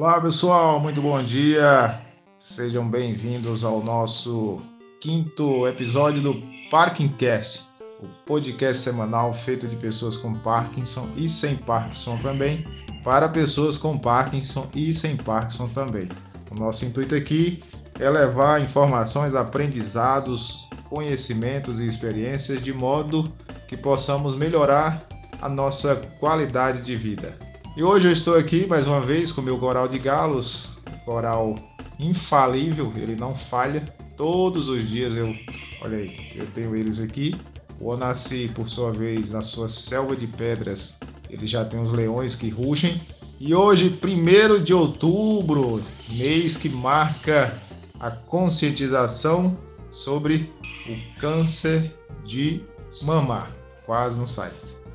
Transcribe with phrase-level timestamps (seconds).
[0.00, 2.00] Olá pessoal, muito bom dia.
[2.38, 4.56] Sejam bem-vindos ao nosso
[4.98, 7.64] quinto episódio do Parkingcast,
[8.02, 12.66] o podcast semanal feito de pessoas com Parkinson e sem Parkinson também,
[13.04, 16.08] para pessoas com Parkinson e sem Parkinson também.
[16.50, 17.62] O nosso intuito aqui
[17.98, 23.30] é levar informações, aprendizados, conhecimentos e experiências de modo
[23.68, 25.06] que possamos melhorar
[25.42, 27.49] a nossa qualidade de vida.
[27.80, 30.68] E hoje eu estou aqui mais uma vez com meu coral de galos,
[31.06, 31.58] coral
[31.98, 33.80] infalível, ele não falha.
[34.18, 35.34] Todos os dias eu,
[35.80, 37.34] olha aí, eu tenho eles aqui.
[37.80, 40.98] O Onassi, por sua vez, na sua selva de pedras,
[41.30, 43.00] ele já tem os leões que rugem.
[43.40, 47.58] E hoje, 1 de outubro, mês que marca
[47.98, 49.56] a conscientização
[49.90, 50.52] sobre
[50.86, 52.60] o câncer de
[53.00, 53.48] mama.
[53.86, 54.50] Quase não sai.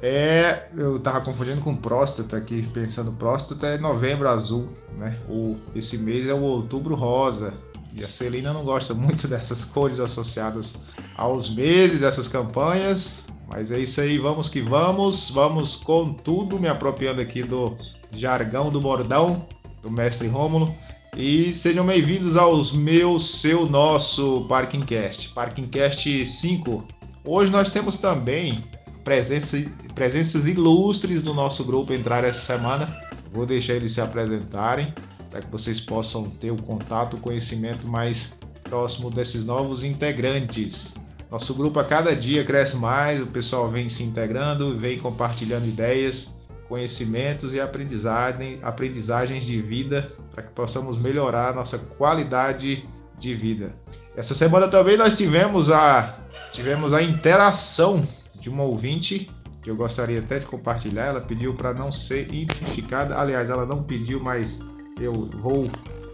[0.08, 4.70] É, eu tava confundindo com próstata aqui, pensando próstata é novembro azul,
[5.00, 5.18] né?
[5.28, 7.52] O, esse mês é o outubro rosa.
[7.92, 10.78] E a Celina não gosta muito dessas cores associadas
[11.18, 13.24] aos meses, essas campanhas.
[13.48, 15.32] Mas é isso aí, vamos que vamos.
[15.32, 17.76] Vamos com tudo, me apropriando aqui do
[18.12, 19.48] jargão do bordão
[19.82, 20.72] do mestre Rômulo.
[21.18, 26.88] E sejam bem-vindos aos meu, seu, nosso Parkingcast, Parkingcast 5.
[27.24, 28.64] Hoje nós temos também
[29.06, 32.94] presença, presenças ilustres do nosso grupo entrar essa semana.
[33.32, 34.94] Vou deixar eles se apresentarem
[35.30, 38.34] para que vocês possam ter o contato, o conhecimento mais
[38.64, 40.96] próximo desses novos integrantes.
[41.30, 46.40] Nosso grupo a cada dia cresce mais, o pessoal vem se integrando, vem compartilhando ideias,
[46.68, 52.88] conhecimentos e aprendizagem, aprendizagens de vida para que possamos melhorar a nossa qualidade
[53.20, 53.76] de vida.
[54.16, 56.18] Essa semana também nós tivemos a,
[56.52, 58.08] tivemos a interação
[58.46, 59.30] de uma ouvinte
[59.64, 61.06] que eu gostaria até de compartilhar.
[61.06, 63.20] Ela pediu para não ser identificada.
[63.20, 64.64] Aliás, ela não pediu, mas
[65.02, 65.68] eu vou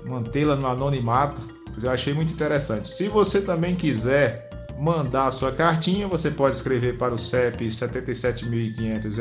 [0.05, 1.41] mantê-la no anonimato.
[1.81, 2.89] Eu achei muito interessante.
[2.89, 9.17] Se você também quiser mandar a sua cartinha, você pode escrever para o CEP 77500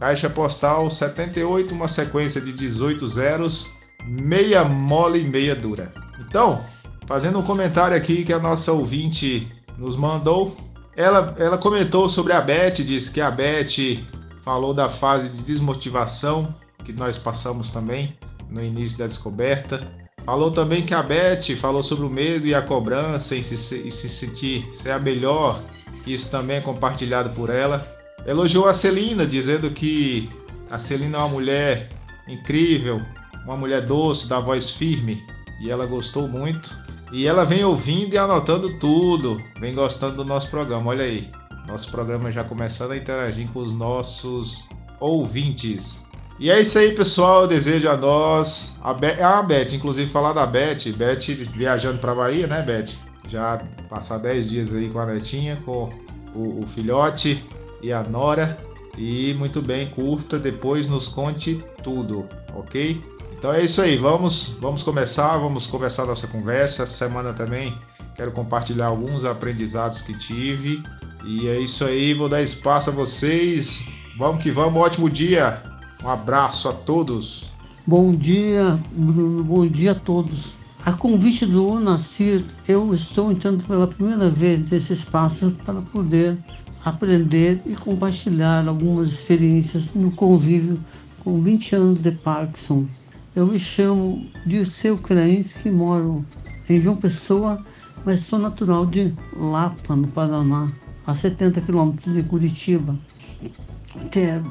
[0.00, 3.70] Caixa postal 78, uma sequência de 18 zeros,
[4.06, 5.92] meia mole e meia dura.
[6.18, 6.64] Então,
[7.06, 10.56] fazendo um comentário aqui que a nossa ouvinte nos mandou,
[10.96, 13.98] ela, ela comentou sobre a Beth, disse que a Beth
[14.42, 18.16] falou da fase de desmotivação que nós passamos também
[18.48, 19.82] no início da descoberta.
[20.24, 24.08] Falou também que a Beth falou sobre o medo e a cobrança e se, se
[24.08, 25.60] sentir ser a melhor,
[26.06, 27.86] isso também é compartilhado por ela.
[28.26, 30.30] Elogiou a Celina, dizendo que
[30.70, 31.90] a Celina é uma mulher
[32.26, 33.00] incrível,
[33.44, 35.22] uma mulher doce, da voz firme,
[35.60, 36.74] e ela gostou muito.
[37.14, 40.90] E ela vem ouvindo e anotando tudo, vem gostando do nosso programa.
[40.90, 41.30] Olha aí,
[41.68, 46.04] nosso programa já começando a interagir com os nossos ouvintes.
[46.40, 47.42] E é isso aí, pessoal.
[47.42, 48.80] Eu desejo a nós.
[48.82, 50.92] A, Be ah, a Beth, inclusive falar da Beth.
[50.96, 52.96] Beth viajando para Bahia, né, Beth?
[53.28, 55.90] Já passar 10 dias aí com a netinha, com
[56.34, 57.48] o, o filhote
[57.80, 58.58] e a Nora.
[58.98, 63.00] E muito bem, curta, depois nos conte tudo, ok?
[63.44, 66.82] Então é isso aí, vamos, vamos começar, vamos começar nossa conversa.
[66.82, 67.76] Essa semana também
[68.14, 70.82] quero compartilhar alguns aprendizados que tive.
[71.26, 73.82] E é isso aí, vou dar espaço a vocês.
[74.16, 75.62] Vamos que vamos, ótimo dia.
[76.02, 77.52] Um abraço a todos.
[77.86, 80.54] Bom dia, Bruno, bom dia a todos.
[80.86, 86.38] A convite do Nasir, eu estou entrando pela primeira vez nesse espaço para poder
[86.82, 90.80] aprender e compartilhar algumas experiências no convívio
[91.22, 92.88] com 20 anos de Parkinson.
[93.36, 96.24] Eu me chamo Dirceu que moro
[96.70, 97.60] em João Pessoa,
[98.04, 100.70] mas sou natural de Lapa, no Paraná,
[101.04, 102.96] a 70 quilômetros de Curitiba.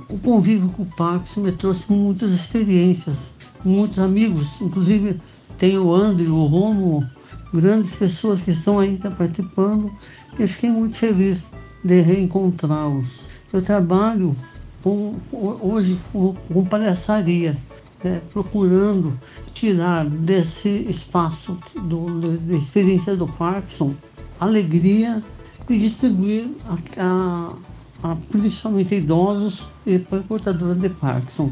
[0.10, 3.32] O convívio com o Parkinson me trouxe muitas experiências,
[3.64, 5.18] muitos amigos, inclusive
[5.58, 7.08] tem o André, o Romo,
[7.54, 9.90] grandes pessoas que estão tá participando,
[10.38, 11.50] e fiquei muito feliz
[11.86, 13.22] de reencontrá-los.
[13.54, 14.36] Eu trabalho
[14.84, 17.58] com, hoje com, com palhaçaria,
[18.04, 19.18] é, procurando
[19.54, 23.96] tirar desse espaço do, da experiência do Parkinson
[24.40, 25.24] alegria
[25.70, 27.54] e distribuir a,
[28.04, 31.52] a, a principalmente idosos e portadores de Parkinson.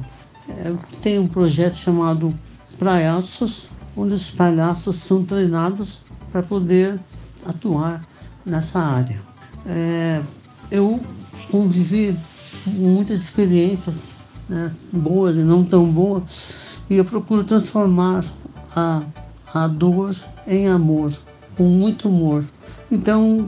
[0.49, 2.33] É, tem um projeto chamado
[2.77, 6.99] Praiaços, onde os palhaços são treinados para poder
[7.45, 8.01] atuar
[8.45, 9.21] nessa área.
[9.65, 10.21] É,
[10.69, 10.99] eu
[11.49, 12.17] convivi
[12.65, 14.10] muitas experiências
[14.51, 16.23] né, boas e não tão boas,
[16.89, 18.23] e eu procuro transformar
[18.75, 19.01] a,
[19.53, 20.13] a dor
[20.45, 21.13] em amor,
[21.55, 22.43] com muito humor.
[22.91, 23.47] Então,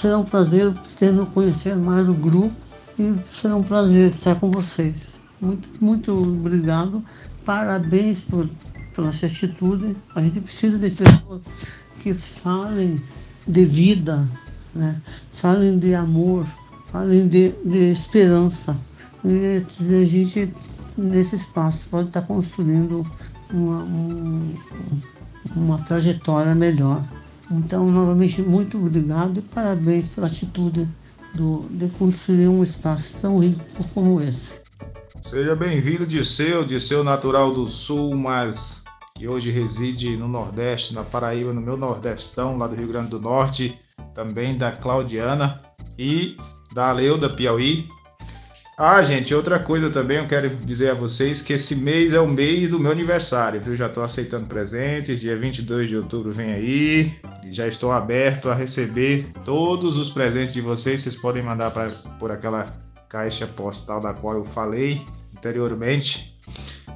[0.00, 2.56] será um prazer tendo conhecer mais o grupo
[2.96, 5.20] e será um prazer estar com vocês.
[5.40, 7.02] Muito, muito obrigado
[7.44, 8.48] parabéns por,
[8.94, 9.96] pela sua atitude.
[10.14, 11.42] A gente precisa de pessoas
[12.00, 13.00] que falem
[13.46, 14.28] de vida,
[14.74, 15.00] né?
[15.32, 16.46] falem de amor,
[16.90, 18.76] falem de, de esperança.
[19.24, 20.52] E a gente,
[20.98, 23.04] nesse espaço, pode estar construindo
[23.50, 24.54] uma, um,
[25.56, 27.02] uma trajetória melhor.
[27.50, 30.88] Então, novamente, muito obrigado e parabéns pela atitude
[31.34, 33.62] do, de construir um espaço tão rico
[33.92, 34.60] como esse.
[35.20, 38.84] Seja bem-vindo, Disseu, Disseu natural do Sul, mas
[39.16, 43.20] que hoje reside no Nordeste, na Paraíba, no meu Nordestão, lá do Rio Grande do
[43.20, 43.78] Norte,
[44.14, 45.60] também da Claudiana
[45.98, 46.36] e
[46.74, 47.88] da Leuda Piauí.
[48.76, 52.26] Ah, gente, outra coisa também eu quero dizer a vocês que esse mês é o
[52.26, 53.76] mês do meu aniversário, viu?
[53.76, 57.14] Já estou aceitando presentes, dia 22 de outubro vem aí,
[57.52, 62.32] já estou aberto a receber todos os presentes de vocês, vocês podem mandar pra, por
[62.32, 62.66] aquela
[63.08, 65.00] caixa postal da qual eu falei
[65.36, 66.36] anteriormente.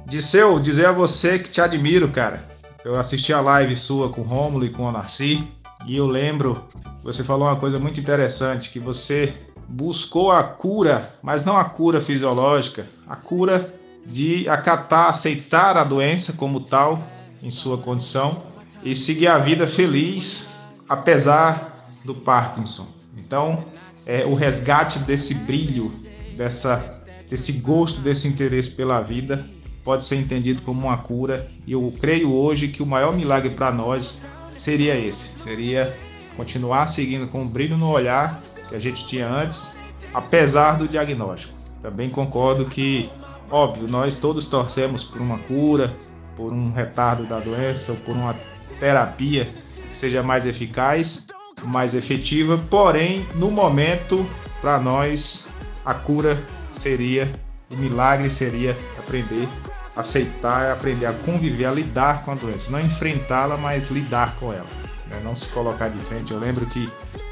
[0.05, 2.45] Disseu, dizer a você que te admiro, cara.
[2.83, 5.47] Eu assisti a live sua com o Rômulo e com o Narci
[5.85, 6.61] e eu lembro,
[7.03, 9.33] você falou uma coisa muito interessante, que você
[9.69, 13.73] buscou a cura, mas não a cura fisiológica, a cura
[14.05, 17.01] de acatar, aceitar a doença como tal
[17.41, 18.41] em sua condição
[18.83, 20.47] e seguir a vida feliz
[20.87, 22.87] apesar do Parkinson.
[23.17, 23.63] Então,
[24.05, 25.93] é o resgate desse brilho,
[26.35, 29.45] dessa, desse gosto, desse interesse pela vida
[29.83, 33.71] pode ser entendido como uma cura e eu creio hoje que o maior milagre para
[33.71, 34.19] nós
[34.55, 35.97] seria esse, seria
[36.35, 38.39] continuar seguindo com o brilho no olhar
[38.69, 39.75] que a gente tinha antes,
[40.13, 41.53] apesar do diagnóstico.
[41.81, 43.09] Também concordo que,
[43.49, 45.93] óbvio, nós todos torcemos por uma cura,
[46.35, 48.35] por um retardo da doença, ou por uma
[48.79, 49.45] terapia
[49.89, 51.27] que seja mais eficaz,
[51.63, 54.25] mais efetiva, porém, no momento,
[54.61, 55.47] para nós,
[55.85, 56.41] a cura
[56.71, 57.31] seria,
[57.69, 59.47] o milagre seria aprender
[59.95, 64.53] a aceitar, aprender a conviver, a lidar com a doença, não enfrentá-la, mas lidar com
[64.53, 64.67] ela,
[65.07, 65.19] né?
[65.23, 66.31] não se colocar de frente.
[66.31, 66.89] Eu lembro que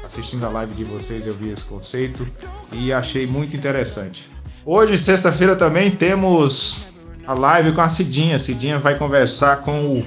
[0.08, 2.26] assistindo a live de vocês eu vi esse conceito
[2.72, 4.26] e achei muito interessante.
[4.64, 6.86] Hoje, sexta-feira, também temos
[7.26, 8.38] a live com a Cidinha.
[8.38, 10.06] Cidinha vai conversar com o,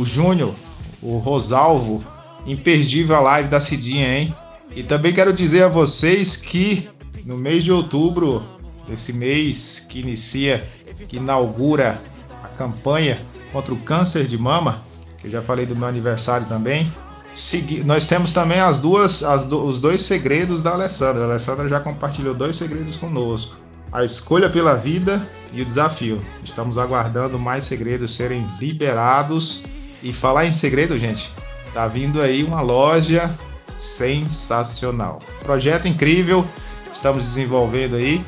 [0.00, 0.54] o Júnior,
[1.02, 2.04] o Rosalvo.
[2.46, 4.34] Imperdível a live da Cidinha, hein?
[4.74, 6.88] E também quero dizer a vocês que
[7.26, 8.44] no mês de outubro,
[8.88, 10.64] esse mês que inicia,
[11.08, 12.00] que inaugura
[12.42, 13.18] a campanha
[13.52, 14.80] contra o câncer de mama,
[15.18, 16.90] que eu já falei do meu aniversário também,
[17.32, 17.84] Segui...
[17.84, 19.64] Nós temos também as duas, as do...
[19.64, 21.22] os dois segredos da Alessandra.
[21.22, 23.56] A Alessandra já compartilhou dois segredos conosco:
[23.92, 26.24] a escolha pela vida e o desafio.
[26.42, 29.62] Estamos aguardando mais segredos serem liberados.
[30.02, 31.30] E falar em segredo, gente,
[31.74, 33.30] tá vindo aí uma loja
[33.74, 35.20] sensacional.
[35.42, 36.46] Projeto incrível,
[36.92, 38.24] estamos desenvolvendo aí.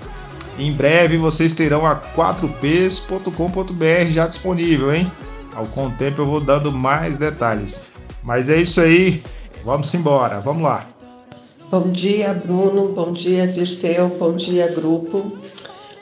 [0.58, 5.10] Em breve vocês terão a 4ps.com.br já disponível, hein?
[5.54, 7.91] Ao com o tempo eu vou dando mais detalhes.
[8.22, 9.20] Mas é isso aí,
[9.64, 10.86] vamos embora, vamos lá.
[11.68, 15.32] Bom dia, Bruno, bom dia, Dirceu, bom dia, grupo.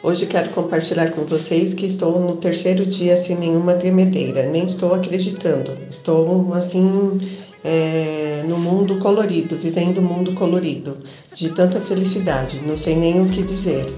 [0.02, 4.92] Hoje quero compartilhar com vocês que estou no terceiro dia sem nenhuma tremedeira, nem estou
[4.94, 5.78] acreditando.
[5.88, 7.20] Estou assim
[7.64, 10.98] é, no mundo colorido, vivendo o um mundo colorido,
[11.34, 13.94] de tanta felicidade, não sei nem o que dizer.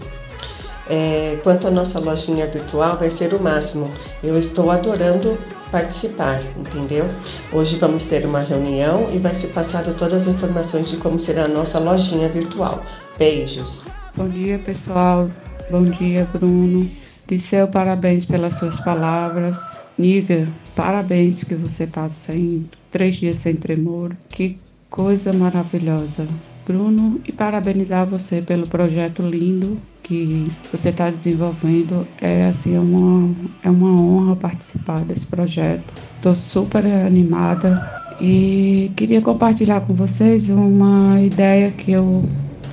[0.88, 3.90] É, quanto à nossa lojinha virtual, vai ser o máximo.
[4.22, 5.38] Eu estou adorando
[5.72, 7.06] participar, entendeu?
[7.50, 11.46] Hoje vamos ter uma reunião e vai ser passado todas as informações de como será
[11.46, 12.84] a nossa lojinha virtual.
[13.18, 13.80] Beijos.
[14.14, 15.30] Bom dia, pessoal.
[15.70, 16.88] Bom dia, Bruno.
[17.26, 19.78] Disseu, parabéns pelas suas palavras.
[19.96, 24.14] Nívia, parabéns que você está sem três dias sem tremor.
[24.28, 24.58] Que
[24.90, 26.28] coisa maravilhosa.
[26.66, 32.06] Bruno, e parabenizar você pelo projeto lindo que você está desenvolvendo.
[32.20, 33.30] É assim, é uma,
[33.62, 35.84] é uma honra participar desse projeto.
[36.16, 42.22] Estou super animada e queria compartilhar com vocês uma ideia que eu,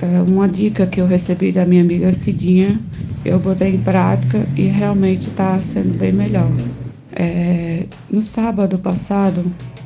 [0.00, 2.80] é, uma dica que eu recebi da minha amiga Cidinha.
[3.24, 6.50] Eu botei em prática e realmente está sendo bem melhor.
[7.12, 9.44] É, no sábado passado,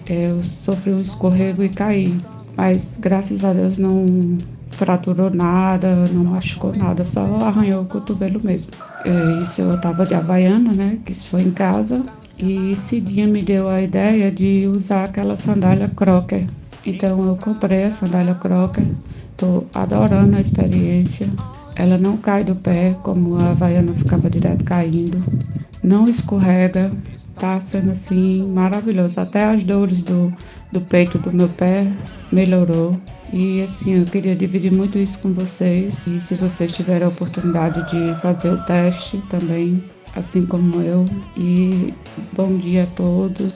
[0.08, 2.14] eu sofri um escorrego e caí,
[2.56, 4.36] mas graças a Deus não
[4.68, 8.72] fraturou nada, não machucou nada, só arranhou o cotovelo mesmo.
[9.04, 10.98] É, isso eu tava de Havaiana, né?
[11.04, 12.02] Que isso foi em casa.
[12.38, 16.46] E Cidinha me deu a ideia de usar aquela sandália crocker.
[16.84, 18.84] Então eu comprei a sandália crocker.
[19.36, 21.28] Tô adorando a experiência.
[21.76, 25.22] Ela não cai do pé, como a Havaiana ficava direto caindo.
[25.82, 26.90] Não escorrega.
[27.44, 29.20] Tá sendo assim maravilhoso.
[29.20, 30.34] Até as dores do,
[30.72, 31.86] do peito do meu pé
[32.32, 32.98] melhorou.
[33.30, 36.06] E assim, eu queria dividir muito isso com vocês.
[36.06, 39.84] E se vocês tiverem a oportunidade de fazer o teste também,
[40.16, 41.04] assim como eu.
[41.36, 41.92] E
[42.32, 43.52] bom dia a todos.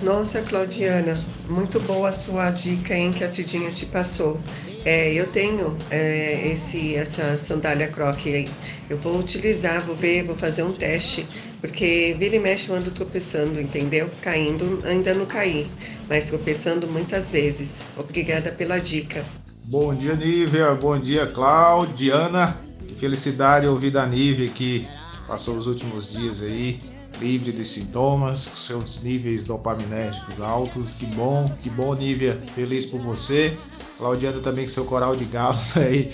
[0.00, 4.38] Nossa, Claudiana, muito boa a sua dica, hein, que a Cidinha te passou.
[4.84, 8.48] É, eu tenho é, esse, essa sandália croque aí.
[8.88, 11.26] Eu vou utilizar, vou ver, vou fazer um teste,
[11.60, 14.10] porque vira e mexe eu ando tropeçando, entendeu?
[14.22, 15.66] Caindo, ainda não caí,
[16.08, 17.82] mas tropeçando muitas vezes.
[17.96, 19.24] Obrigada pela dica.
[19.64, 20.74] Bom dia, Nívia.
[20.74, 22.56] Bom dia, Claudiana.
[22.86, 24.86] Que felicidade ouvir da Nívia que
[25.26, 26.80] passou os últimos dias aí
[27.20, 30.94] livre de sintomas, com seus níveis dopaminérgicos altos.
[30.94, 32.34] Que bom, que bom, Nívia.
[32.54, 33.56] Feliz por você.
[33.96, 36.12] Claudiano também com seu coral de galos aí.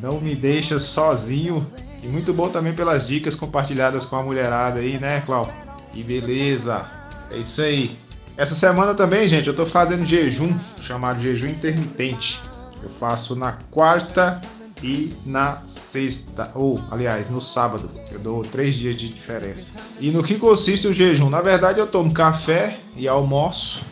[0.00, 1.66] Não me deixa sozinho.
[2.02, 5.50] E muito bom também pelas dicas compartilhadas com a mulherada aí, né, Clau?
[5.92, 6.86] Que beleza.
[7.30, 7.96] É isso aí.
[8.36, 12.40] Essa semana também, gente, eu tô fazendo jejum, chamado jejum intermitente.
[12.82, 14.40] Eu faço na quarta
[14.82, 17.90] e na sexta, ou aliás, no sábado.
[18.12, 19.78] Eu dou três dias de diferença.
[19.98, 21.28] E no que consiste o jejum?
[21.28, 23.84] Na verdade, eu tomo café e almoço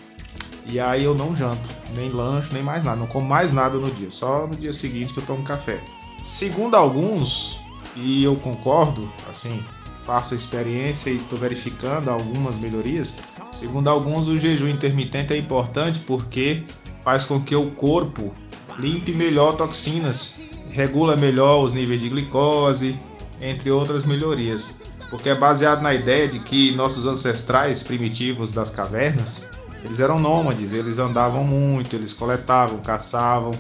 [0.69, 2.97] e aí eu não janto, nem lanche, nem mais nada.
[2.97, 4.11] Não como mais nada no dia.
[4.11, 5.81] Só no dia seguinte que eu tomo café.
[6.25, 7.61] Segundo alguns,
[7.97, 9.63] e eu concordo, assim,
[10.05, 13.15] faço a experiência e estou verificando algumas melhorias.
[13.53, 16.65] Segundo alguns, o jejum intermitente é importante porque
[17.03, 18.35] faz com que o corpo
[18.79, 22.97] limpe melhor toxinas, regula melhor os níveis de glicose,
[23.41, 24.77] entre outras melhorias.
[25.11, 29.49] Porque é baseado na ideia de que nossos ancestrais primitivos das cavernas
[29.87, 33.53] eles eram nômades, eles andavam muito, eles coletavam, caçavam.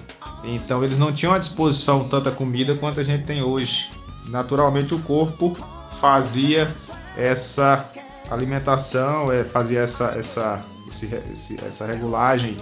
[0.42, 3.90] Então eles não tinham à disposição tanta comida quanto a gente tem hoje.
[4.28, 5.56] Naturalmente o corpo
[6.00, 6.72] fazia
[7.16, 7.88] essa
[8.30, 12.56] alimentação, é, fazia essa, essa, esse, essa regulagem,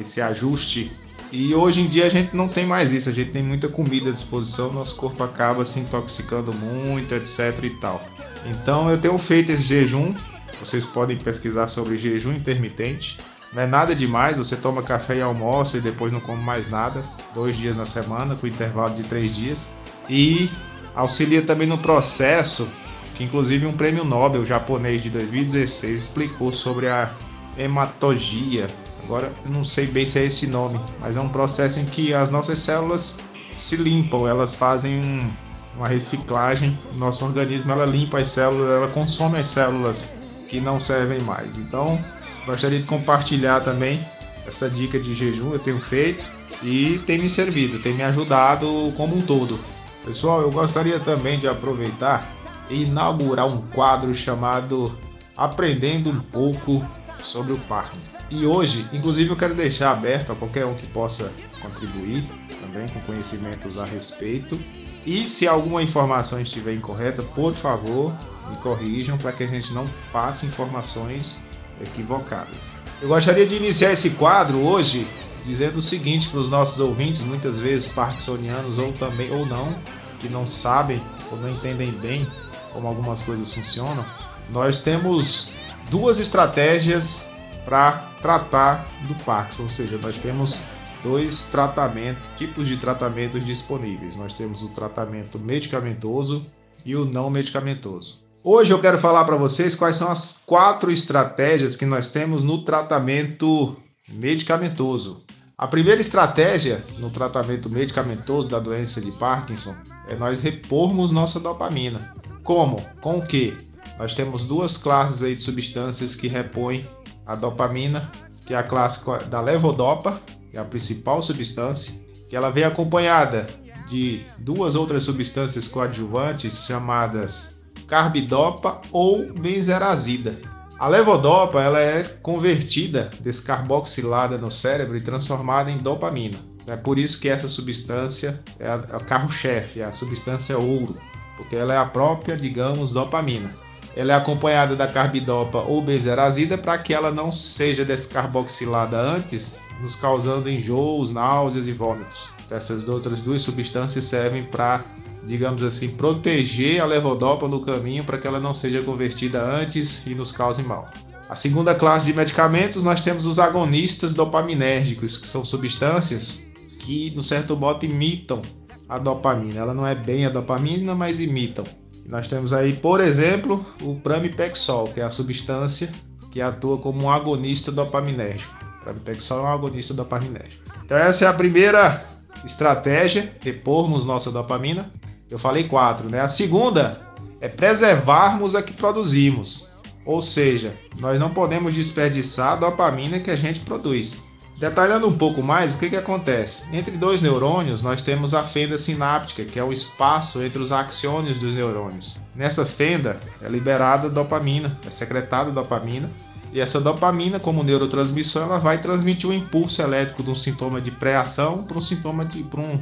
[0.00, 0.90] esse ajuste.
[1.30, 4.10] E hoje em dia a gente não tem mais isso, a gente tem muita comida
[4.10, 8.02] à disposição, nosso corpo acaba se intoxicando muito, etc e tal.
[8.46, 10.12] Então eu tenho feito esse jejum
[10.60, 13.18] vocês podem pesquisar sobre jejum intermitente.
[13.52, 17.02] Não é nada demais, você toma café e almoça e depois não come mais nada,
[17.34, 19.68] dois dias na semana, com intervalo de três dias.
[20.08, 20.50] E
[20.94, 22.68] auxilia também no processo,
[23.14, 27.10] que inclusive um prêmio Nobel japonês de 2016 explicou sobre a
[27.56, 28.68] hematogia.
[29.04, 32.14] Agora eu não sei bem se é esse nome, mas é um processo em que
[32.14, 33.18] as nossas células
[33.54, 35.30] se limpam, elas fazem um,
[35.76, 40.08] uma reciclagem, nosso organismo ela limpa as células, ela consome as células
[40.48, 41.58] que não servem mais.
[41.58, 41.98] Então,
[42.46, 44.04] gostaria de compartilhar também
[44.46, 46.22] essa dica de jejum eu tenho feito
[46.62, 48.66] e tem me servido, tem me ajudado
[48.96, 49.58] como um todo.
[50.04, 52.26] Pessoal, eu gostaria também de aproveitar
[52.70, 54.96] e inaugurar um quadro chamado
[55.36, 56.84] Aprendendo um pouco
[57.22, 57.96] sobre o parque.
[58.30, 61.30] E hoje, inclusive, eu quero deixar aberto a qualquer um que possa
[61.60, 62.24] contribuir
[62.60, 64.58] também com conhecimentos a respeito.
[65.04, 68.12] E se alguma informação estiver incorreta, por favor,
[68.48, 71.40] me corrijam para que a gente não passe informações
[71.80, 72.72] equivocadas.
[73.00, 75.06] Eu gostaria de iniciar esse quadro hoje
[75.44, 79.74] dizendo o seguinte para os nossos ouvintes, muitas vezes parkinsonianos ou também ou não,
[80.18, 82.26] que não sabem ou não entendem bem
[82.72, 84.04] como algumas coisas funcionam.
[84.50, 85.54] Nós temos
[85.90, 87.30] duas estratégias
[87.64, 90.60] para tratar do Parkinson, ou seja, nós temos
[91.02, 94.16] dois tratamentos, tipos de tratamentos disponíveis.
[94.16, 96.46] Nós temos o tratamento medicamentoso
[96.84, 98.20] e o não medicamentoso.
[98.42, 102.62] Hoje eu quero falar para vocês quais são as quatro estratégias que nós temos no
[102.62, 103.76] tratamento
[104.08, 105.22] medicamentoso.
[105.60, 109.76] A primeira estratégia no tratamento medicamentoso da doença de Parkinson
[110.08, 112.14] é nós repormos nossa dopamina.
[112.42, 112.82] Como?
[113.02, 113.54] Com o que?
[113.98, 116.88] Nós temos duas classes aí de substâncias que repõem
[117.26, 118.10] a dopamina,
[118.46, 120.18] que é a classe da levodopa,
[120.50, 121.92] que é a principal substância,
[122.26, 123.46] que ela vem acompanhada
[123.86, 130.40] de duas outras substâncias coadjuvantes chamadas carbidopa ou benzerazida.
[130.80, 136.38] A levodopa ela é convertida, descarboxilada no cérebro e transformada em dopamina.
[136.66, 140.96] É por isso que essa substância é a, a carro-chefe, é a substância ouro,
[141.36, 143.54] porque ela é a própria, digamos, dopamina.
[143.94, 149.94] Ela é acompanhada da carbidopa ou benzerazida para que ela não seja descarboxilada antes, nos
[149.94, 152.30] causando enjoos, náuseas e vômitos.
[152.50, 154.82] Essas outras duas substâncias servem para
[155.24, 160.14] digamos assim, proteger a levodopa no caminho para que ela não seja convertida antes e
[160.14, 160.88] nos cause mal.
[161.28, 166.42] A segunda classe de medicamentos nós temos os agonistas dopaminérgicos, que são substâncias
[166.80, 168.42] que, de certo modo, imitam
[168.88, 169.60] a dopamina.
[169.60, 171.64] Ela não é bem a dopamina, mas imitam.
[172.04, 175.92] Nós temos aí, por exemplo, o pramipexol, que é a substância
[176.32, 178.52] que atua como um agonista dopaminérgico.
[178.80, 180.64] O pramipexol é um agonista dopaminérgico.
[180.84, 182.04] Então essa é a primeira
[182.44, 184.90] estratégia, repormos nossa dopamina.
[185.30, 186.20] Eu falei quatro, né?
[186.20, 187.00] A segunda
[187.40, 189.68] é preservarmos a que produzimos.
[190.04, 194.22] Ou seja, nós não podemos desperdiçar a dopamina que a gente produz.
[194.58, 196.64] Detalhando um pouco mais, o que, que acontece?
[196.70, 201.38] Entre dois neurônios, nós temos a fenda sináptica, que é o espaço entre os axônios
[201.38, 202.18] dos neurônios.
[202.34, 206.10] Nessa fenda é liberada dopamina, é secretada dopamina,
[206.52, 210.90] e essa dopamina, como neurotransmissão, ela vai transmitir um impulso elétrico de um sintoma de
[210.90, 212.78] pré-ação para um sintoma de para um,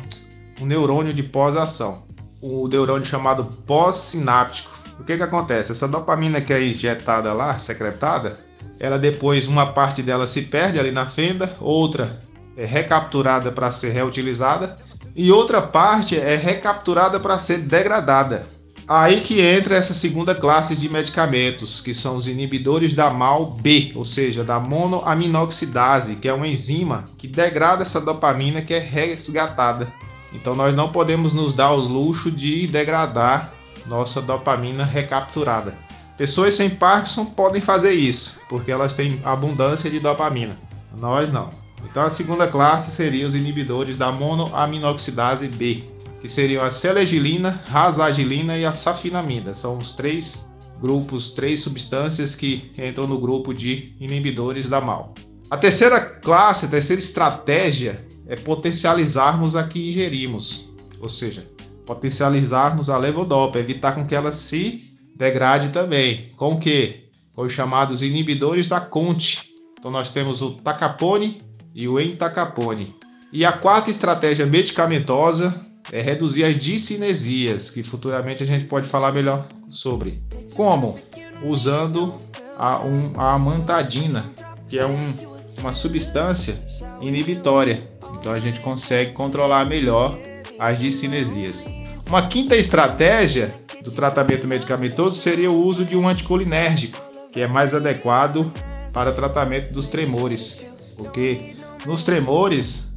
[0.60, 2.07] um neurônio de pós-ação.
[2.40, 4.70] O neurônio chamado pós-sináptico.
[5.00, 5.72] O que, que acontece?
[5.72, 8.38] Essa dopamina que é injetada lá, secretada,
[8.80, 12.20] ela depois uma parte dela se perde ali na fenda, outra
[12.56, 14.76] é recapturada para ser reutilizada
[15.14, 18.46] e outra parte é recapturada para ser degradada.
[18.88, 24.04] Aí que entra essa segunda classe de medicamentos, que são os inibidores da MAL-B, ou
[24.04, 29.92] seja, da monoaminoxidase, que é uma enzima que degrada essa dopamina que é resgatada.
[30.32, 33.52] Então nós não podemos nos dar o luxo de degradar
[33.86, 35.74] nossa dopamina recapturada.
[36.16, 40.56] Pessoas sem Parkinson podem fazer isso, porque elas têm abundância de dopamina.
[40.96, 41.50] Nós não.
[41.88, 45.84] Então a segunda classe seria os inibidores da monoaminoxidase B,
[46.20, 49.54] que seriam a selegilina, rasagilina e a safinamida.
[49.54, 55.14] São os três grupos, três substâncias que entram no grupo de inibidores da MAL.
[55.50, 60.68] A terceira classe, a terceira estratégia é potencializarmos a que ingerimos,
[61.00, 61.44] ou seja,
[61.86, 64.84] potencializarmos a levodopa, evitar com que ela se
[65.16, 66.30] degrade também.
[66.36, 67.08] Com o que?
[67.34, 69.54] Com os chamados inibidores da Conte.
[69.78, 71.38] Então nós temos o tacapone
[71.74, 72.94] e o entacapone.
[73.32, 75.54] E a quarta estratégia medicamentosa
[75.90, 80.22] é reduzir as discinesias, que futuramente a gente pode falar melhor sobre.
[80.54, 80.98] Como?
[81.42, 82.12] Usando
[82.56, 84.24] a, um, a amantadina,
[84.68, 85.14] que é um,
[85.58, 86.58] uma substância
[87.00, 87.97] inibitória.
[88.18, 90.18] Então a gente consegue controlar melhor
[90.58, 91.64] as discinesias.
[92.06, 96.98] Uma quinta estratégia do tratamento medicamentoso seria o uso de um anticolinérgico,
[97.32, 98.50] que é mais adequado
[98.92, 100.62] para tratamento dos tremores,
[100.96, 101.56] porque
[101.86, 102.94] nos tremores,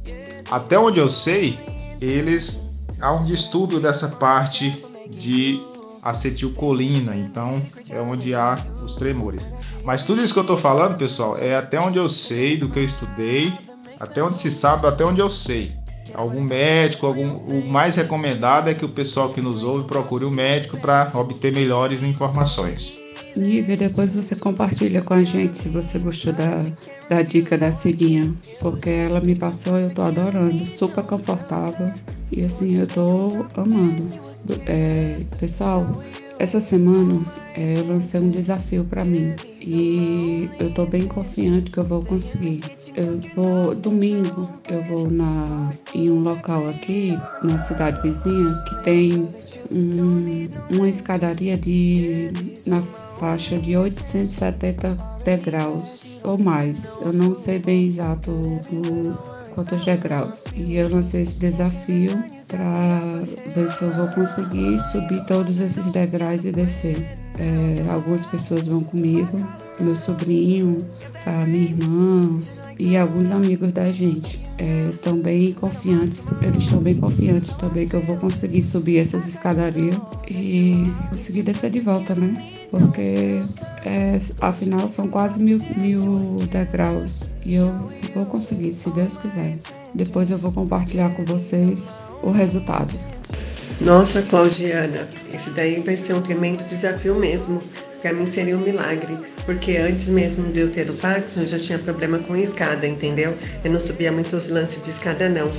[0.50, 1.58] até onde eu sei,
[2.00, 5.60] eles há um distúrbio dessa parte de
[6.02, 9.48] acetilcolina, então é onde há os tremores.
[9.84, 12.78] Mas tudo isso que eu estou falando, pessoal, é até onde eu sei, do que
[12.78, 13.52] eu estudei,
[14.02, 15.72] até onde se sabe, até onde eu sei
[16.14, 20.28] algum médico, algum, o mais recomendado é que o pessoal que nos ouve procure o
[20.28, 23.00] um médico para obter melhores informações.
[23.34, 26.66] Nívia, depois você compartilha com a gente se você gostou da,
[27.08, 31.92] da dica da Cirinha, porque ela me passou e eu tô adorando, super confortável
[32.30, 34.08] e assim eu tô amando.
[34.66, 35.86] É, pessoal,
[36.38, 37.24] essa semana
[37.56, 42.04] é, eu lancei um desafio para mim e eu tô bem confiante que eu vou
[42.04, 42.60] conseguir.
[42.94, 49.28] Eu vou domingo, eu vou na em um local aqui na cidade vizinha que tem
[49.72, 52.30] um, uma escadaria de
[52.66, 56.98] na faixa de 870 degraus ou mais.
[57.02, 60.44] Eu não sei bem exato o, quantos degraus.
[60.54, 62.10] E eu lancei esse desafio
[62.48, 63.00] para
[63.54, 66.96] ver se eu vou conseguir subir todos esses degraus e descer.
[67.38, 69.36] É, algumas pessoas vão comigo,
[69.80, 70.78] meu sobrinho,
[71.26, 72.40] a minha irmã
[72.78, 74.40] e alguns amigos da gente.
[74.92, 79.26] Estão é, bem confiantes, eles estão bem confiantes também que eu vou conseguir subir essas
[79.26, 79.96] escadarias
[80.28, 82.34] e conseguir descer de volta, né?
[82.70, 83.42] Porque
[83.84, 87.70] é, afinal são quase mil, mil degraus e eu
[88.14, 89.58] vou conseguir, se Deus quiser.
[89.94, 92.92] Depois eu vou compartilhar com vocês o resultado.
[93.80, 97.60] Nossa, Claudiana, esse daí vai ser um tremendo desafio mesmo.
[98.02, 101.58] Para mim seria um milagre, porque antes mesmo de eu ter o Parkinson, eu já
[101.58, 103.32] tinha problema com escada, entendeu?
[103.64, 105.52] Eu não subia muito os lances de escada, não.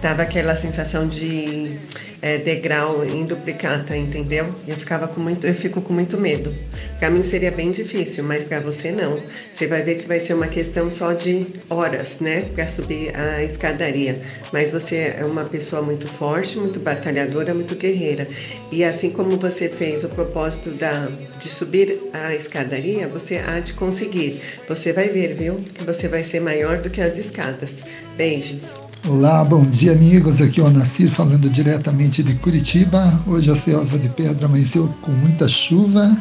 [0.00, 1.78] Tava aquela sensação de
[2.22, 4.48] é, degrau em duplicata, entendeu?
[4.66, 6.52] Eu ficava com muito, eu fico com muito medo.
[6.98, 9.18] Para mim seria bem difícil, mas para você não.
[9.52, 13.42] Você vai ver que vai ser uma questão só de horas, né, para subir a
[13.42, 14.20] escadaria.
[14.52, 18.26] Mas você é uma pessoa muito forte, muito batalhadora, muito guerreira.
[18.72, 21.08] E assim como você fez o propósito da,
[21.40, 24.40] de subir a escadaria, você há de conseguir.
[24.68, 27.80] Você vai ver, viu, que você vai ser maior do que as escadas.
[28.16, 28.62] Beijos.
[29.08, 30.40] Olá, bom dia amigos.
[30.40, 33.02] Aqui é o Nasir falando diretamente de Curitiba.
[33.26, 36.16] Hoje a selva de pedra amanheceu com muita chuva,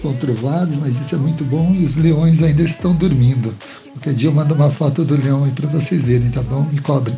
[0.00, 3.54] com trovadas, mas isso é muito bom e os leões ainda estão dormindo.
[3.92, 6.66] Qualquer dia eu mando uma foto do leão aí para vocês verem, tá bom?
[6.72, 7.16] Me cobrem.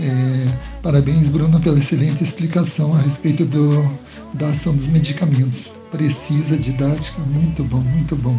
[0.00, 0.46] É,
[0.82, 3.98] parabéns, Bruno, pela excelente explicação a respeito do,
[4.34, 5.70] da ação dos medicamentos.
[5.90, 8.36] Precisa, didática, muito bom, muito bom.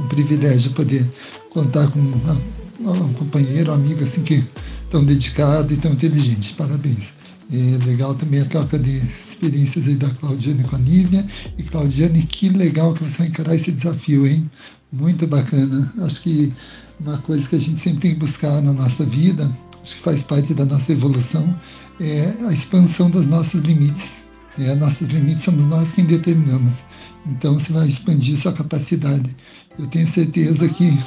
[0.00, 1.06] Um privilégio poder
[1.50, 2.40] contar com uma,
[2.80, 4.42] um companheiro, um amigo assim que
[4.90, 6.54] tão dedicado e tão inteligente.
[6.54, 7.12] Parabéns.
[7.50, 11.24] E legal também a troca de experiências aí da Claudiane com a Nívia.
[11.58, 14.50] E Claudiane, que legal que você vai encarar esse desafio, hein?
[14.90, 15.92] Muito bacana.
[16.02, 16.52] Acho que
[16.98, 19.50] uma coisa que a gente sempre tem que buscar na nossa vida,
[19.84, 21.54] acho que faz parte da nossa evolução,
[22.00, 24.24] é a expansão dos nossos limites.
[24.58, 26.82] É, nossos limites somos nós quem determinamos.
[27.26, 29.36] Então você vai expandir sua capacidade.
[29.78, 30.98] Eu tenho certeza que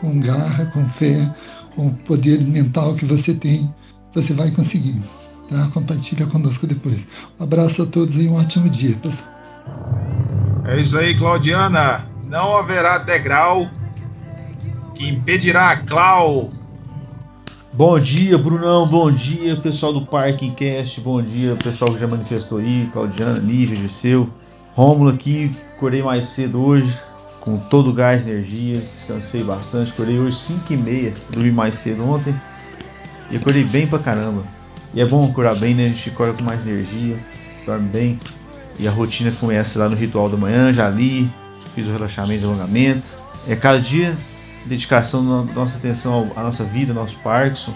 [0.00, 1.32] com garra, com fé,
[1.76, 3.72] com o poder mental que você tem,
[4.14, 5.00] você vai conseguir.
[5.48, 5.68] Tá?
[5.72, 7.06] Compartilha conosco depois.
[7.38, 9.28] Um abraço a todos e um ótimo dia, pessoal.
[10.64, 12.08] É isso aí, Claudiana.
[12.26, 13.70] Não haverá degrau
[14.94, 16.50] que impedirá a Clau.
[17.76, 18.86] Bom dia, Brunão.
[18.86, 21.00] Bom dia, pessoal do Parking Cast.
[21.00, 22.88] Bom dia, pessoal que já manifestou aí.
[22.92, 24.30] Claudiana, Nívia, Giseu.
[24.74, 25.50] Rômulo aqui.
[25.76, 26.96] Acordei mais cedo hoje,
[27.40, 28.78] com todo o gás e energia.
[28.78, 29.90] Descansei bastante.
[29.90, 31.14] Acordei hoje 5 e meia.
[31.30, 32.32] Dormi mais cedo ontem.
[33.28, 34.44] E acordei bem pra caramba.
[34.94, 35.86] E é bom acordar bem, né?
[35.86, 37.16] A gente acorda com mais energia,
[37.66, 38.20] dorme bem.
[38.78, 41.28] E a rotina começa lá no ritual da manhã, já li,
[41.74, 43.08] fiz o relaxamento e alongamento.
[43.48, 44.16] É cada dia
[44.66, 47.72] dedicação nossa atenção à nossa vida, ao nosso Parkinson.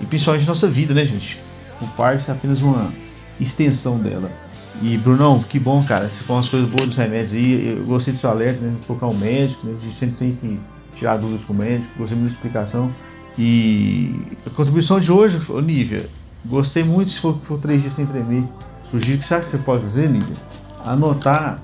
[0.00, 1.38] E principalmente à nossa vida, né, gente?
[1.80, 2.92] O Parkinson é apenas uma
[3.40, 4.30] extensão dela.
[4.80, 6.08] E Brunão, que bom, cara.
[6.08, 8.74] Se for umas coisas boas dos remédios aí, eu gostei do seu alerta, né?
[8.86, 9.76] Colocar um médico, né?
[9.78, 10.58] A gente sempre tem que
[10.94, 12.92] tirar dúvidas com o médico, gostei muito da explicação.
[13.38, 14.14] E
[14.46, 16.08] a contribuição de hoje, Nívia,
[16.44, 18.44] gostei muito se for, for três dias sem tremer.
[18.84, 20.36] Sugiro que sabe o que você pode fazer, Nívia?
[20.84, 21.60] Anotar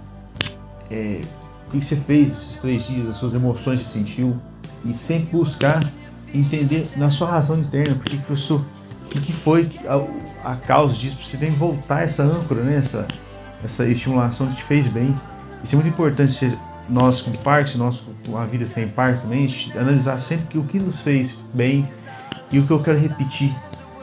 [0.90, 1.20] é,
[1.66, 4.36] o que você fez esses três dias, as suas emoções que sentiu,
[4.84, 5.82] e sempre buscar
[6.34, 8.64] entender na sua razão interna porque que você, o
[9.08, 12.76] que, que foi a, a causa disso, você tem que voltar essa âncora, né?
[12.76, 13.06] essa,
[13.64, 15.18] essa estimulação que te fez bem.
[15.62, 16.56] Isso é muito importante
[16.88, 20.78] nós com parte, nós com a vida sem parte também, analisar sempre que o que
[20.78, 21.86] nos fez bem
[22.50, 23.52] e o que eu quero repetir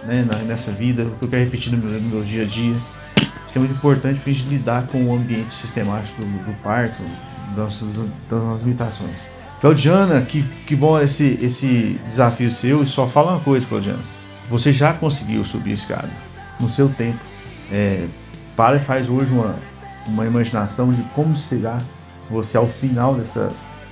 [0.04, 2.74] né, nessa vida, o que eu quero repetir no meu, no meu dia a dia.
[3.48, 7.02] Isso é muito importante para a gente lidar com o ambiente sistemático do, do parto,
[7.56, 7.80] das,
[8.30, 9.35] das nossas limitações.
[9.62, 12.84] Claudiana, que, que bom esse, esse desafio seu.
[12.84, 14.04] E só fala uma coisa, Claudiana.
[14.50, 16.10] Você já conseguiu subir a escada
[16.60, 17.20] no seu tempo.
[17.72, 18.08] É,
[18.56, 19.56] para e faz hoje uma,
[20.08, 21.78] uma imaginação de como será
[22.30, 23.50] você ao final dessa,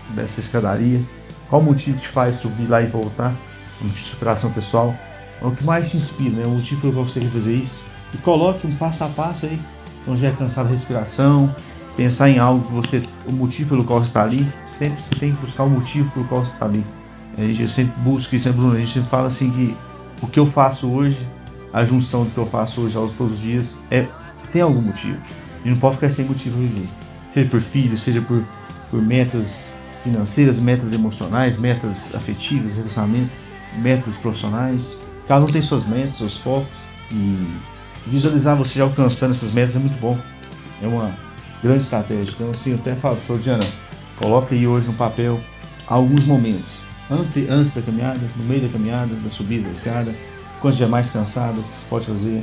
[0.10, 1.02] dessa escadaria.
[1.49, 3.34] Qual motivo te faz subir lá e voltar?
[3.82, 4.95] Um de superação pessoal.
[5.41, 6.43] É o que mais te inspira, né?
[6.45, 7.84] O motivo qual você fazer isso.
[8.13, 9.60] E coloque um passo a passo aí.
[10.02, 11.54] Então já é cansado a respiração,
[11.95, 15.34] pensar em algo que você, o motivo pelo qual você está ali, sempre você tem
[15.34, 16.84] que buscar o motivo pelo qual você está ali.
[17.38, 18.75] A gente sempre busca isso, né, Bruno?
[18.75, 19.75] A gente sempre fala assim que
[20.21, 21.19] o que eu faço hoje,
[21.71, 24.06] a junção do que eu faço hoje aos todos os dias, é
[24.51, 25.17] tem algum motivo.
[25.63, 26.88] Gente não pode ficar sem motivo viver.
[27.32, 28.43] Seja por filhos, seja por,
[28.91, 33.32] por metas financeiras, metas emocionais, metas afetivas, relacionamento,
[33.77, 34.95] metas profissionais.
[35.27, 36.71] Cada um tem suas metas, seus focos.
[37.12, 37.47] E
[38.06, 40.17] visualizar você já alcançando essas metas é muito bom.
[40.82, 41.17] É uma
[41.63, 42.32] grande estratégia.
[42.36, 43.63] Então, assim, eu até falo, Diana,
[44.17, 45.39] coloca aí hoje no papel
[45.88, 50.13] alguns momentos, antes, antes da caminhada, no meio da caminhada, da subida da escada,
[50.60, 52.41] quando estiver mais cansado, você pode fazer.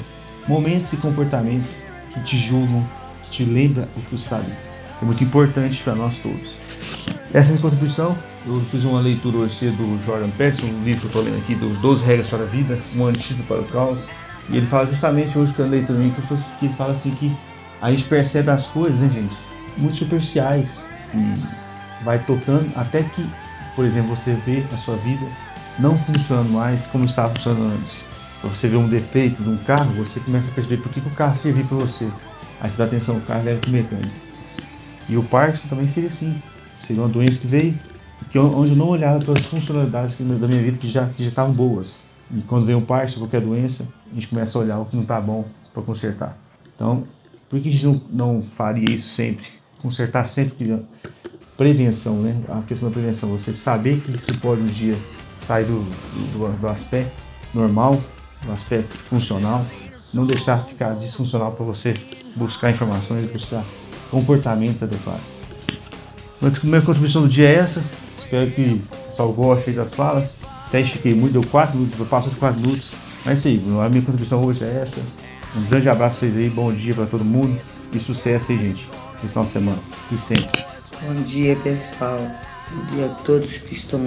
[0.48, 1.80] Momentos e comportamentos
[2.12, 2.86] que te julgam,
[3.22, 4.52] que te lembram o que você está ali.
[4.94, 6.56] Isso é muito importante para nós todos.
[7.32, 8.16] Essa é a minha contribuição.
[8.46, 11.54] Eu fiz uma leitura hoje do Jordan Peterson, um livro que eu estou lendo aqui,
[11.54, 14.00] dos 12 regras para a vida, um antídoto para o caos.
[14.48, 15.98] E ele fala justamente hoje que a leitura
[16.58, 17.30] que ele fala assim que
[17.80, 19.34] a gente percebe as coisas, né, gente,
[19.76, 20.82] muito superficiais
[21.14, 23.28] e vai tocando até que,
[23.74, 25.24] por exemplo, você vê a sua vida
[25.78, 28.04] não funcionando mais como estava funcionando antes.
[28.42, 31.12] Você vê um defeito de um carro, você começa a perceber por que, que o
[31.12, 32.08] carro serviu para você.
[32.60, 34.14] Aí você dá atenção ao carro e leva para o mecânico.
[35.08, 36.40] E o Parkinson também seria assim.
[36.86, 37.78] Seria uma doença que veio,
[38.30, 41.52] que onde eu não olhava para as funcionalidades da minha vida que já já estavam
[41.52, 42.00] boas.
[42.34, 45.02] E quando vem um Parkinson, qualquer doença, a gente começa a olhar o que não
[45.02, 46.38] está bom para consertar.
[46.74, 47.04] Então,
[47.50, 49.44] por que a gente não, não faria isso sempre?
[49.82, 50.78] Consertar sempre
[51.56, 52.40] prevenção, né?
[52.48, 54.96] A questão da prevenção, você saber que isso pode um dia
[55.38, 55.80] sair do,
[56.32, 57.12] do, do aspecto
[57.52, 58.00] normal,
[58.46, 59.66] do aspecto funcional,
[60.14, 61.96] não deixar ficar disfuncional para você
[62.36, 63.64] buscar informações e buscar
[64.10, 65.22] comportamentos adequados.
[66.62, 67.84] Minha contribuição do dia é essa.
[68.18, 70.34] Espero que o pessoal goste das falas.
[70.68, 72.90] Até estiquei muito, deu 4 minutos, passou de 4 minutos.
[73.24, 75.00] Mas é isso aí, a minha contribuição hoje é essa.
[75.56, 77.60] Um grande abraço pra vocês aí, bom dia para todo mundo
[77.92, 78.88] e sucesso aí, gente,
[79.20, 79.78] no final de semana
[80.12, 80.64] e sempre.
[81.02, 82.20] Bom dia, pessoal.
[82.70, 84.00] Bom dia a todos que estão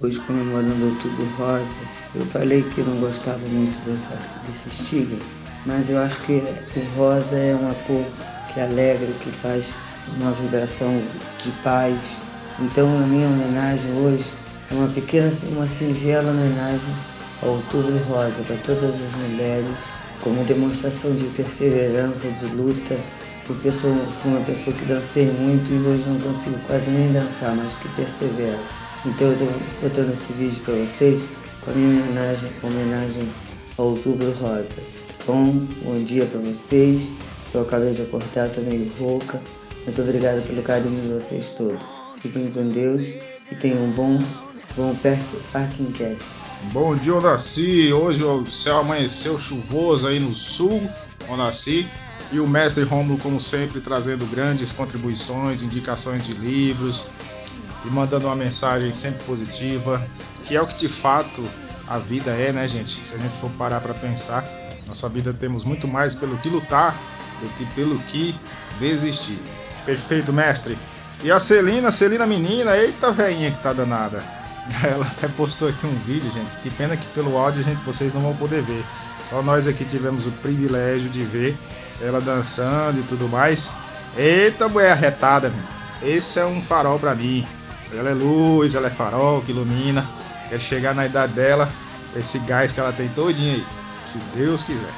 [0.00, 1.74] hoje comemorando o Outubro Rosa.
[2.14, 5.18] Eu falei que não gostava muito dessa, desse estilo,
[5.66, 8.04] mas eu acho que o rosa é uma cor
[8.54, 9.74] que alegra, que faz
[10.20, 11.02] uma vibração
[11.42, 12.18] de paz.
[12.60, 14.26] Então a minha homenagem hoje
[14.70, 16.94] é uma pequena, uma singela homenagem
[17.42, 19.97] ao Outubro Rosa para todas as mulheres
[20.28, 22.96] como demonstração de perseverança, de luta,
[23.46, 23.90] porque eu sou,
[24.26, 28.58] uma pessoa que dancei muito e hoje não consigo quase nem dançar, mas que persevera.
[29.06, 29.48] Então eu estou
[29.80, 31.28] botando esse vídeo para vocês
[31.62, 33.28] com a minha homenagem, homenagem
[33.78, 34.74] ao Outubro Rosa.
[35.26, 37.08] Bom, bom dia para vocês.
[37.54, 39.40] Eu acabei de acordar, estou meio rouca.
[39.86, 41.80] Muito obrigada pelo carinho de vocês todos.
[42.20, 43.02] Fiquem com Deus
[43.50, 44.18] e tenham um bom,
[44.76, 44.94] bom
[45.52, 46.47] Parking Cast.
[46.64, 47.92] Bom dia, Odaci.
[47.92, 50.90] Hoje o céu amanheceu chuvoso aí no sul,
[51.28, 51.88] Odaci.
[52.32, 57.06] E o mestre Rômulo, como sempre, trazendo grandes contribuições, indicações de livros
[57.84, 60.04] e mandando uma mensagem sempre positiva,
[60.44, 61.42] que é o que de fato
[61.86, 63.06] a vida é, né, gente?
[63.06, 64.44] Se a gente for parar para pensar,
[64.86, 66.94] nossa vida temos muito mais pelo que lutar
[67.40, 68.34] do que pelo que
[68.80, 69.38] desistir.
[69.86, 70.76] Perfeito, mestre.
[71.22, 74.37] E a Celina, Celina menina, eita velhinha que tá danada.
[74.84, 76.54] Ela até postou aqui um vídeo, gente.
[76.62, 78.84] Que pena que pelo áudio gente, vocês não vão poder ver.
[79.28, 81.56] Só nós aqui tivemos o privilégio de ver
[82.00, 83.70] ela dançando e tudo mais.
[84.16, 86.10] Eita, mulher arretada, meu.
[86.10, 87.46] Esse é um farol para mim.
[87.92, 90.06] Ela é luz, ela é farol que ilumina.
[90.48, 91.68] Quer chegar na idade dela,
[92.16, 93.66] esse gás que ela tem todinho aí.
[94.08, 94.92] Se Deus quiser.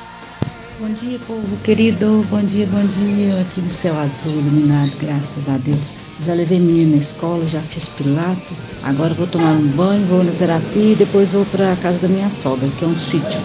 [0.78, 2.24] Bom dia, povo querido.
[2.30, 3.40] Bom dia, bom dia.
[3.40, 5.92] Aqui no céu azul iluminado, graças a Deus.
[6.22, 8.62] Já levei menina na escola, já fiz pilates.
[8.82, 12.08] Agora vou tomar um banho, vou na terapia e depois vou para a casa da
[12.08, 13.40] minha sogra, que é um sítio.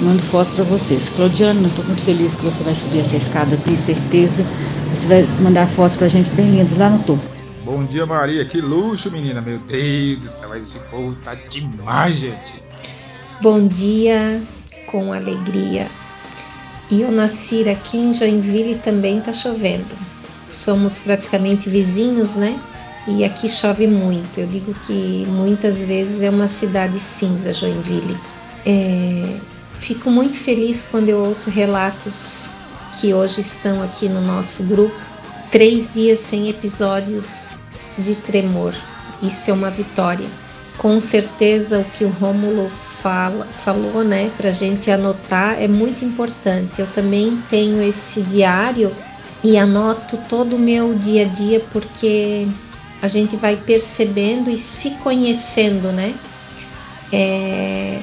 [0.00, 1.08] Mando foto para vocês.
[1.08, 4.44] Claudiana, estou muito feliz que você vai subir essa escada, tenho certeza.
[4.94, 7.22] Você vai mandar fotos para a gente bem lindas lá no topo.
[7.64, 8.44] Bom dia, Maria.
[8.44, 9.40] Que luxo, menina.
[9.40, 12.54] Meu Deus do céu, esse povo tá demais, gente.
[13.40, 14.42] Bom dia,
[14.86, 15.86] com alegria.
[16.90, 20.09] E eu nasci aqui em Joinville também tá chovendo.
[20.50, 22.58] Somos praticamente vizinhos, né?
[23.06, 24.38] E aqui chove muito.
[24.38, 28.16] Eu digo que muitas vezes é uma cidade cinza, Joinville.
[28.66, 29.36] É...
[29.78, 32.50] Fico muito feliz quando eu ouço relatos
[33.00, 34.94] que hoje estão aqui no nosso grupo
[35.50, 37.56] três dias sem episódios
[37.98, 38.74] de tremor.
[39.22, 40.26] Isso é uma vitória.
[40.76, 42.70] Com certeza o que o Rômulo
[43.02, 46.80] fala, falou, né, para gente anotar é muito importante.
[46.80, 48.94] Eu também tenho esse diário
[49.42, 52.46] e anoto todo o meu dia a dia porque
[53.00, 56.14] a gente vai percebendo e se conhecendo, né?
[57.12, 58.00] É,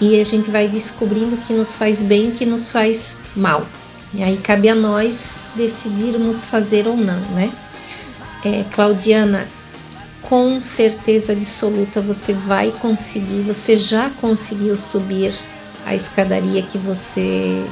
[0.00, 3.16] e a gente vai descobrindo o que nos faz bem e o que nos faz
[3.36, 3.66] mal.
[4.12, 7.52] E aí cabe a nós decidirmos fazer ou não, né?
[8.44, 9.46] É, Claudiana,
[10.22, 15.32] com certeza absoluta você vai conseguir, você já conseguiu subir
[15.86, 17.64] a escadaria que você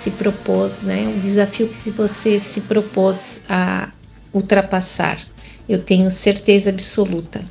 [0.00, 1.12] se propôs, né?
[1.14, 3.90] O desafio que você se propôs a
[4.32, 5.20] ultrapassar.
[5.68, 7.44] Eu tenho certeza absoluta.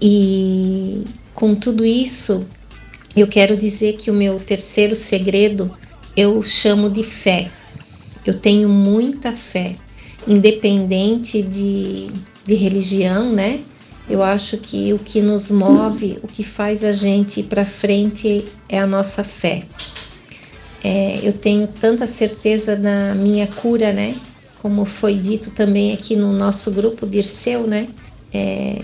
[0.00, 2.46] E com tudo isso,
[3.14, 5.70] eu quero dizer que o meu terceiro segredo
[6.16, 7.50] eu chamo de fé.
[8.24, 9.76] Eu tenho muita fé,
[10.26, 12.10] independente de,
[12.46, 13.60] de religião, né?
[14.08, 18.42] Eu acho que o que nos move, o que faz a gente ir para frente
[18.70, 19.64] é a nossa fé.
[20.84, 24.14] É, eu tenho tanta certeza na minha cura, né?
[24.60, 27.88] Como foi dito também aqui no nosso grupo Dirceu, né?
[28.32, 28.82] É,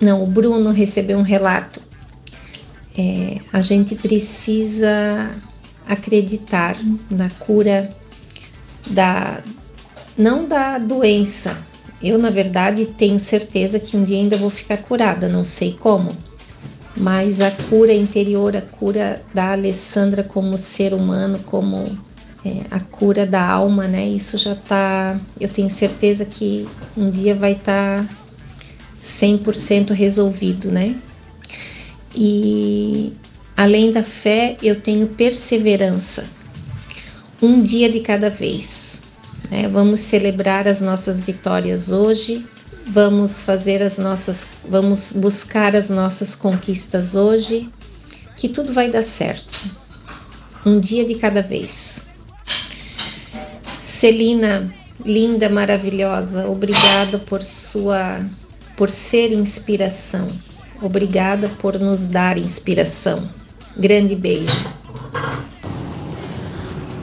[0.00, 1.80] não, o Bruno recebeu um relato.
[2.98, 5.30] É, a gente precisa
[5.86, 6.76] acreditar
[7.10, 7.90] na cura
[8.90, 9.42] da
[10.16, 11.56] não da doença.
[12.02, 16.16] Eu, na verdade, tenho certeza que um dia ainda vou ficar curada, não sei como.
[16.96, 21.84] Mas a cura interior, a cura da Alessandra como ser humano, como
[22.44, 24.08] é, a cura da alma, né?
[24.08, 25.20] Isso já tá.
[25.38, 28.16] Eu tenho certeza que um dia vai estar tá
[29.04, 30.96] 100% resolvido, né?
[32.14, 33.12] E
[33.56, 36.26] Além da fé, eu tenho perseverança.
[37.40, 39.02] Um dia de cada vez.
[39.50, 39.66] Né?
[39.66, 42.44] Vamos celebrar as nossas vitórias hoje.
[42.88, 47.68] Vamos fazer as nossas, vamos buscar as nossas conquistas hoje,
[48.36, 49.70] que tudo vai dar certo.
[50.64, 52.06] Um dia de cada vez.
[53.82, 54.72] Celina,
[55.04, 58.20] linda, maravilhosa, obrigado por sua
[58.76, 60.28] por ser inspiração.
[60.82, 63.26] Obrigada por nos dar inspiração.
[63.76, 64.66] Grande beijo.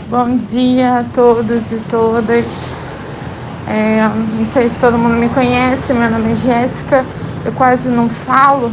[0.10, 2.83] Bom dia a todos e todas.
[3.68, 7.06] É, não sei se todo mundo me conhece, meu nome é Jéssica.
[7.46, 8.72] Eu quase não falo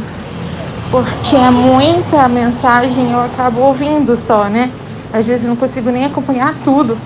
[0.91, 4.69] porque é muita mensagem eu acabo ouvindo só, né?
[5.13, 6.97] Às vezes não consigo nem acompanhar tudo,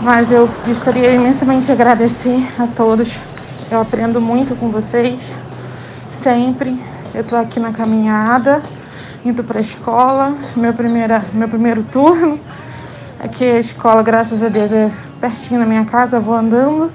[0.00, 3.10] mas eu gostaria imensamente de agradecer a todos.
[3.70, 5.32] Eu aprendo muito com vocês,
[6.10, 6.78] sempre.
[7.14, 8.62] Eu tô aqui na caminhada
[9.24, 12.38] indo para a escola, meu, primeira, meu primeiro turno.
[13.18, 16.92] Aqui a escola, graças a Deus, é pertinho da minha casa, vou andando.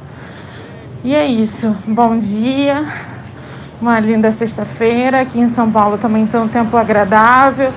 [1.03, 1.75] E é isso.
[1.86, 2.86] Bom dia.
[3.81, 5.21] Uma linda sexta-feira.
[5.21, 7.71] Aqui em São Paulo também tem um tempo agradável.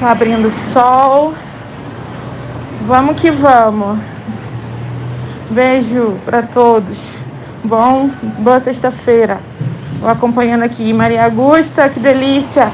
[0.00, 1.34] Tá abrindo sol.
[2.86, 3.98] Vamos que vamos.
[5.50, 7.16] Beijo para todos.
[7.64, 9.40] Bom, boa sexta-feira.
[10.00, 12.70] Vou acompanhando aqui Maria Augusta, que delícia.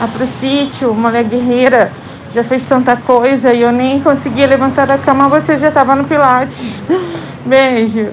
[0.00, 1.92] A pro sítio, mulher guerreira.
[2.34, 6.02] Já fez tanta coisa e eu nem conseguia levantar da cama, você já estava no
[6.04, 6.82] Pilates.
[7.46, 8.12] Beijo.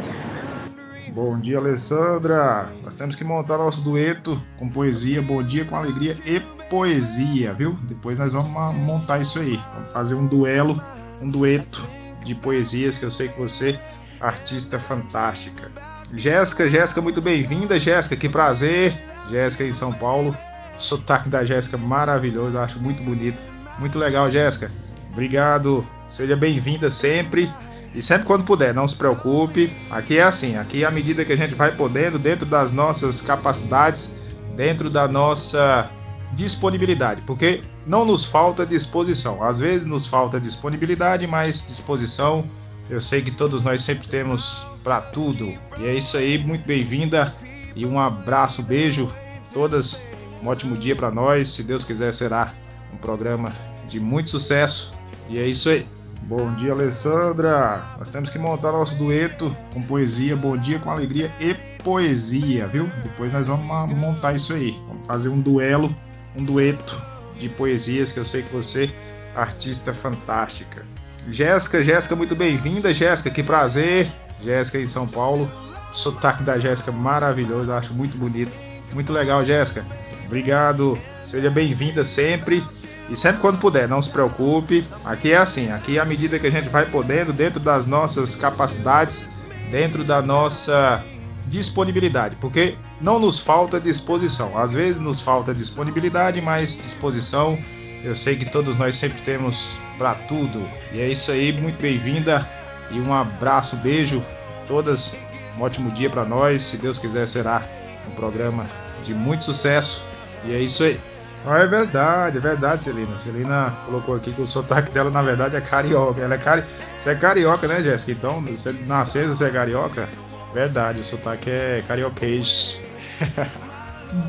[1.11, 2.69] Bom dia, Alessandra.
[2.83, 5.23] Nós temos que montar nosso dueto com poesia.
[5.23, 7.75] Bom dia com alegria e poesia, viu?
[7.81, 8.51] Depois nós vamos
[8.85, 9.59] montar isso aí.
[9.73, 10.79] Vamos fazer um duelo,
[11.19, 11.83] um dueto
[12.23, 13.79] de poesias que eu sei que você,
[14.19, 15.71] artista fantástica.
[16.13, 18.93] Jéssica, Jéssica, muito bem-vinda, Jéssica, que prazer.
[19.31, 20.37] Jéssica em São Paulo.
[20.77, 23.41] Sotaque da Jéssica maravilhoso, acho muito bonito.
[23.81, 24.71] Muito legal, Jéssica.
[25.11, 25.85] Obrigado.
[26.07, 27.51] Seja bem-vinda sempre.
[27.95, 29.75] E sempre quando puder, não se preocupe.
[29.89, 34.13] Aqui é assim, aqui à medida que a gente vai podendo, dentro das nossas capacidades,
[34.55, 35.89] dentro da nossa
[36.33, 39.43] disponibilidade, porque não nos falta disposição.
[39.43, 42.45] Às vezes nos falta disponibilidade, mas disposição,
[42.87, 45.51] eu sei que todos nós sempre temos para tudo.
[45.79, 47.35] E é isso aí, muito bem-vinda
[47.75, 49.11] e um abraço, beijo,
[49.51, 50.03] todas.
[50.43, 51.49] Um ótimo dia para nós.
[51.49, 52.53] Se Deus quiser, será
[52.93, 53.51] um programa
[53.91, 54.93] de muito sucesso.
[55.29, 55.87] E é isso aí.
[56.23, 57.83] Bom dia, Alessandra.
[57.99, 60.35] Nós temos que montar nosso dueto com poesia.
[60.35, 62.89] Bom dia com alegria e poesia, viu?
[63.03, 63.65] Depois nós vamos
[63.97, 64.71] montar isso aí.
[64.87, 65.93] Vamos fazer um duelo,
[66.35, 67.01] um dueto
[67.37, 68.89] de poesias que eu sei que você,
[69.35, 70.85] artista fantástica.
[71.29, 73.29] Jéssica, Jéssica, muito bem-vinda, Jéssica.
[73.29, 74.11] Que prazer.
[74.41, 75.51] Jéssica em São Paulo.
[75.91, 78.55] Sotaque da Jéssica maravilhoso, acho muito bonito.
[78.93, 79.85] Muito legal, Jéssica.
[80.25, 80.97] Obrigado.
[81.21, 82.63] Seja bem-vinda sempre.
[83.11, 84.87] E sempre quando puder, não se preocupe.
[85.03, 89.27] Aqui é assim, aqui à medida que a gente vai podendo, dentro das nossas capacidades,
[89.69, 91.03] dentro da nossa
[91.45, 94.57] disponibilidade, porque não nos falta disposição.
[94.57, 97.59] Às vezes nos falta disponibilidade, mas disposição,
[98.01, 100.65] eu sei que todos nós sempre temos para tudo.
[100.93, 102.47] E é isso aí, muito bem-vinda
[102.91, 104.23] e um abraço, beijo,
[104.69, 105.17] todas.
[105.57, 106.63] Um ótimo dia para nós.
[106.63, 107.61] Se Deus quiser, será
[108.09, 108.65] um programa
[109.03, 110.01] de muito sucesso.
[110.45, 110.97] E é isso aí.
[111.45, 113.17] Ah, é verdade, é verdade, Celina.
[113.17, 116.21] Celina colocou aqui que o sotaque dela, na verdade, é carioca.
[116.21, 116.63] Ela é cari...
[116.97, 118.11] Você é carioca, né, Jéssica?
[118.11, 120.07] Então, você nasceu, você é carioca?
[120.53, 122.79] Verdade, o sotaque é carioquês.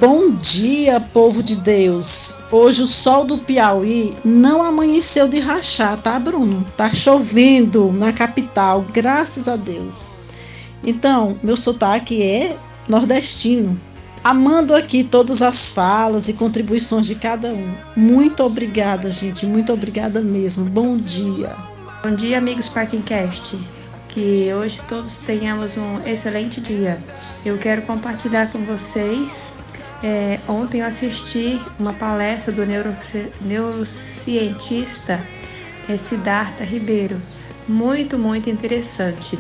[0.01, 2.41] Bom dia, povo de Deus.
[2.53, 6.65] Hoje o sol do Piauí não amanheceu de rachar, tá, Bruno?
[6.77, 10.13] Tá chovendo na capital, graças a Deus.
[10.85, 12.57] Então, meu sotaque é
[12.89, 13.77] nordestino.
[14.25, 17.75] Amando aqui todas as falas e contribuições de cada um.
[17.97, 19.45] Muito obrigada, gente.
[19.47, 20.65] Muito obrigada mesmo.
[20.71, 21.57] Bom dia.
[22.05, 23.59] Bom dia, amigos Parkingcast.
[24.11, 27.03] Que hoje todos tenhamos um excelente dia.
[27.45, 29.53] Eu quero compartilhar com vocês.
[30.05, 35.21] É, ontem eu assisti uma palestra do neuroci neurocientista
[35.89, 37.21] é, Siddhartha Ribeiro.
[37.67, 39.37] Muito, muito interessante.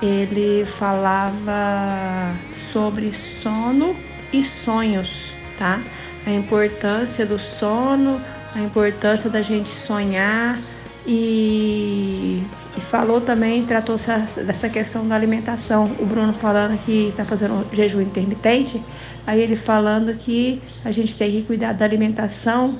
[0.00, 2.34] Ele falava
[2.72, 3.94] sobre sono
[4.40, 5.80] e sonhos, tá?
[6.26, 8.20] A importância do sono,
[8.54, 10.58] a importância da gente sonhar
[11.06, 12.42] e,
[12.76, 15.84] e falou também, tratou dessa questão da alimentação.
[15.98, 18.82] O Bruno falando que está fazendo um jejum intermitente,
[19.26, 22.78] aí ele falando que a gente tem que cuidar da alimentação,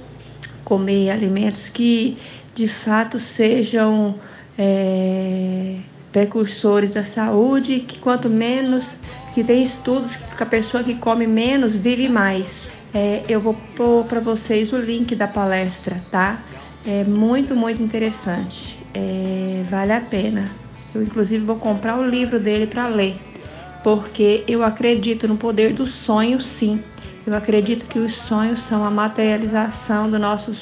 [0.65, 2.17] comer alimentos que
[2.55, 4.15] de fato sejam
[4.57, 5.77] é,
[6.13, 8.95] precursores da saúde, que quanto menos
[9.35, 12.73] que tem estudos que a pessoa que come menos vive mais.
[12.95, 16.41] É, eu vou pôr para vocês o link da palestra, tá?
[16.87, 18.79] É muito, muito interessante.
[18.95, 20.49] É, vale a pena.
[20.95, 23.17] Eu, inclusive, vou comprar o livro dele para ler,
[23.83, 26.81] porque eu acredito no poder do sonho, sim.
[27.27, 30.53] Eu acredito que os sonhos são a materialização do nosso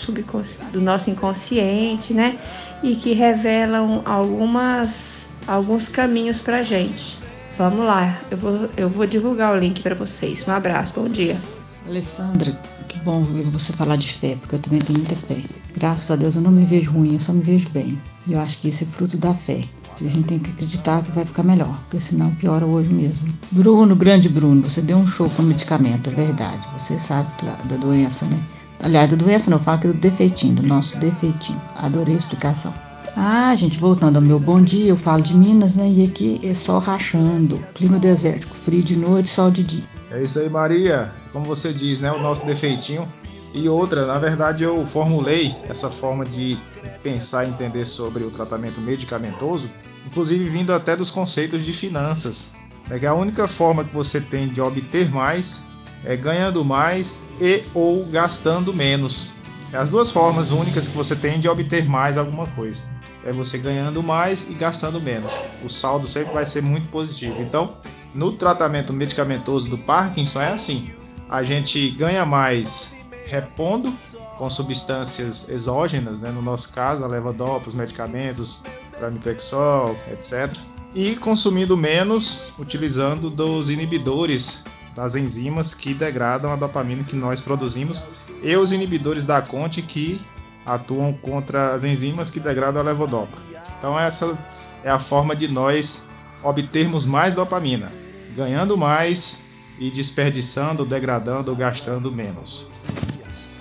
[0.72, 2.38] do nosso inconsciente, né?
[2.82, 7.21] E que revelam algumas, alguns caminhos para gente.
[7.58, 10.46] Vamos lá, eu vou, eu vou divulgar o link para vocês.
[10.46, 11.38] Um abraço, bom dia.
[11.86, 15.36] Alessandra, que bom ouvir você falar de fé, porque eu também tenho muita fé.
[15.76, 18.00] Graças a Deus eu não me vejo ruim, eu só me vejo bem.
[18.26, 19.64] E eu acho que isso é fruto da fé.
[20.00, 23.32] A gente tem que acreditar que vai ficar melhor, porque senão piora hoje mesmo.
[23.50, 26.66] Bruno, grande Bruno, você deu um show com medicamento, é verdade.
[26.72, 28.40] Você sabe da, da doença, né?
[28.80, 31.60] Aliás, da doença não, eu falo que do defeitinho, do nosso defeitinho.
[31.76, 32.74] Adorei a explicação.
[33.14, 35.86] Ah, gente, voltando ao meu bom dia, eu falo de Minas, né?
[35.86, 39.84] E aqui é sol rachando, clima desértico, frio de noite, sol de dia.
[40.10, 41.12] É isso aí, Maria.
[41.30, 42.10] Como você diz, né?
[42.12, 43.08] O nosso defeitinho
[43.54, 46.58] E outra, na verdade, eu formulei essa forma de
[47.02, 49.70] pensar e entender sobre o tratamento medicamentoso,
[50.06, 52.52] inclusive vindo até dos conceitos de finanças.
[52.90, 55.64] É que a única forma que você tem de obter mais
[56.02, 59.32] é ganhando mais e ou gastando menos.
[59.70, 62.91] É as duas formas únicas que você tem de obter mais alguma coisa.
[63.24, 65.32] É você ganhando mais e gastando menos.
[65.64, 67.40] O saldo sempre vai ser muito positivo.
[67.40, 67.76] Então,
[68.14, 70.90] no tratamento medicamentoso do Parkinson é assim:
[71.28, 72.92] a gente ganha mais
[73.26, 73.92] repondo
[74.36, 76.30] com substâncias exógenas, né?
[76.30, 78.60] no nosso caso, a levodopa, os medicamentos,
[78.98, 80.54] pramipexol, etc.
[80.94, 84.62] E consumindo menos utilizando dos inibidores
[84.94, 88.02] das enzimas que degradam a dopamina que nós produzimos
[88.42, 90.20] e os inibidores da Conte que
[90.64, 93.38] atuam contra as enzimas que degradam a levodopa.
[93.78, 94.38] Então essa
[94.84, 96.02] é a forma de nós
[96.42, 97.92] obtermos mais dopamina,
[98.36, 99.42] ganhando mais
[99.78, 102.66] e desperdiçando, degradando, gastando menos.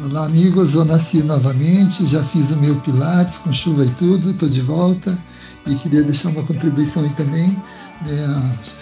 [0.04, 4.50] Olá amigos, eu nasci novamente, já fiz o meu Pilates com chuva e tudo, estou
[4.50, 5.18] de volta
[5.68, 7.50] e queria deixar uma contribuição aí também.
[8.02, 8.26] Né?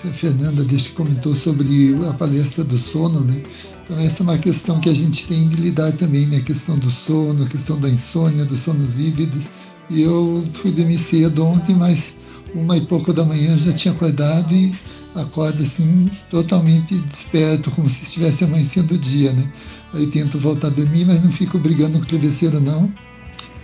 [0.05, 3.43] A Fernanda desde que comentou sobre a palestra do sono, né?
[3.89, 6.37] Então essa é uma questão que a gente tem de lidar também, né?
[6.37, 9.45] A questão do sono, a questão da insônia, dos sonos vívidos.
[9.89, 12.13] E eu fui dormir cedo ontem, mas
[12.53, 14.71] uma e pouco da manhã já tinha acordado e
[15.15, 19.51] acordo assim totalmente desperto, como se estivesse amanhecendo o dia, né?
[19.91, 22.93] Aí tento voltar a dormir, mas não fico brigando com o travesseiro não.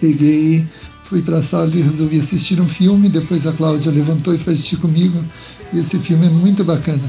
[0.01, 0.67] Peguei,
[1.03, 4.53] fui para a sala e resolvi assistir um filme, depois a Cláudia levantou e foi
[4.53, 5.23] assistir comigo.
[5.71, 7.03] E esse filme é muito bacana.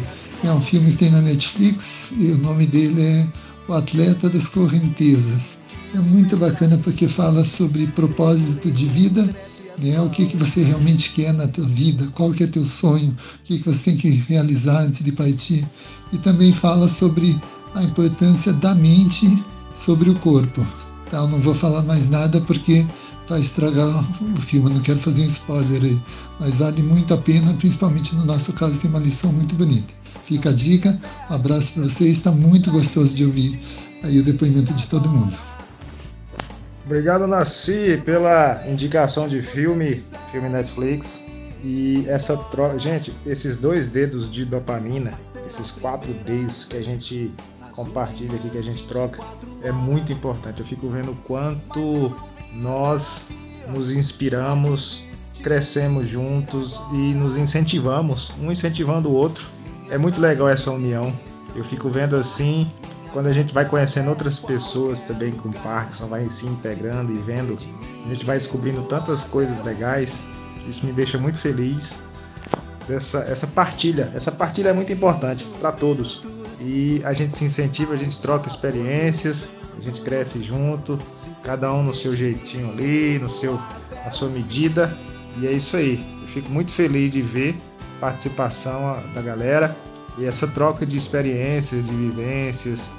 [0.45, 3.27] É um filme que tem na Netflix e o nome dele é
[3.69, 5.59] O Atleta das Correntezas.
[5.95, 9.35] É muito bacana porque fala sobre propósito de vida
[9.79, 10.01] né?
[10.01, 13.45] O que, que você realmente quer na tua vida, qual que é teu sonho, o
[13.45, 15.67] que, que você tem que realizar antes de partir.
[16.13, 17.39] E também fala sobre
[17.75, 19.43] a importância da mente
[19.77, 20.67] sobre o corpo.
[21.11, 21.19] Tá?
[21.19, 22.85] Eu não vou falar mais nada porque
[23.29, 26.01] vai estragar o filme, eu não quero fazer um spoiler aí,
[26.39, 29.93] mas vale muito a pena, principalmente no nosso caso tem uma lição muito bonita.
[30.25, 30.99] Fica a dica,
[31.31, 33.61] um abraço para vocês, está muito gostoso de ouvir
[34.03, 35.37] aí o depoimento de todo mundo.
[36.85, 41.25] Obrigado, Nasci, pela indicação de filme, filme Netflix.
[41.65, 42.79] E essa troca.
[42.79, 45.13] Gente, esses dois dedos de dopamina,
[45.49, 47.33] esses quatro Ds que a gente
[47.73, 49.21] compartilha aqui, que a gente troca,
[49.63, 50.61] é muito importante.
[50.61, 52.17] Eu fico vendo quanto
[52.55, 53.31] nós
[53.69, 55.03] nos inspiramos,
[55.43, 59.56] crescemos juntos e nos incentivamos, um incentivando o outro.
[59.89, 61.15] É muito legal essa união.
[61.55, 62.71] Eu fico vendo assim
[63.13, 67.59] quando a gente vai conhecendo outras pessoas também com Parkinson, vai se integrando e vendo,
[68.05, 70.25] a gente vai descobrindo tantas coisas legais.
[70.69, 72.01] Isso me deixa muito feliz.
[72.87, 76.23] Dessa, essa partilha, essa partilha é muito importante para todos.
[76.61, 81.01] E a gente se incentiva, a gente troca experiências, a gente cresce junto,
[81.43, 83.59] cada um no seu jeitinho ali, no seu,
[84.05, 84.95] na sua medida.
[85.41, 86.05] E é isso aí.
[86.21, 87.57] Eu fico muito feliz de ver
[88.01, 89.77] participação da galera
[90.19, 92.95] e essa troca de experiências, de vivências,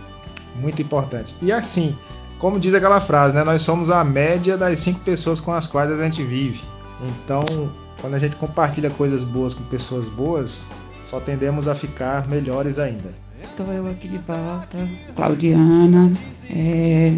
[0.56, 1.36] muito importante.
[1.42, 1.96] E assim,
[2.38, 3.44] como diz aquela frase, né?
[3.44, 6.62] Nós somos a média das cinco pessoas com as quais a gente vive.
[7.02, 7.46] Então,
[8.00, 10.72] quando a gente compartilha coisas boas com pessoas boas,
[11.04, 13.16] só tendemos a ficar melhores ainda.
[13.42, 14.78] Estou eu aqui de volta,
[15.16, 16.12] Claudiana,
[16.50, 17.14] é,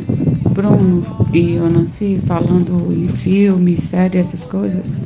[0.52, 1.04] Bruno
[1.34, 5.02] e eu Nancy falando em filme, série, essas coisas.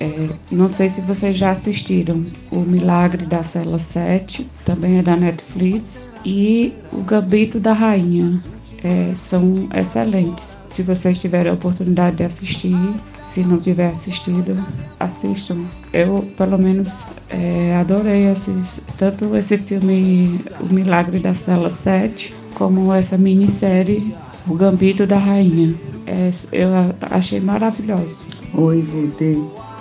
[0.00, 5.16] É, não sei se vocês já assistiram O Milagre da Cela 7, também é da
[5.16, 8.40] Netflix, e O Gambito da Rainha.
[8.82, 10.62] É, são excelentes.
[10.70, 12.76] Se vocês tiverem a oportunidade de assistir,
[13.20, 14.56] se não tiver assistido,
[15.00, 15.56] assistam.
[15.92, 22.92] Eu, pelo menos, é, adorei esses, tanto esse filme O Milagre da Cela 7, como
[22.92, 24.14] essa minissérie
[24.46, 25.74] O Gambito da Rainha.
[26.06, 26.68] É, eu
[27.00, 28.16] achei maravilhoso.
[28.54, 29.38] Oi, voltei.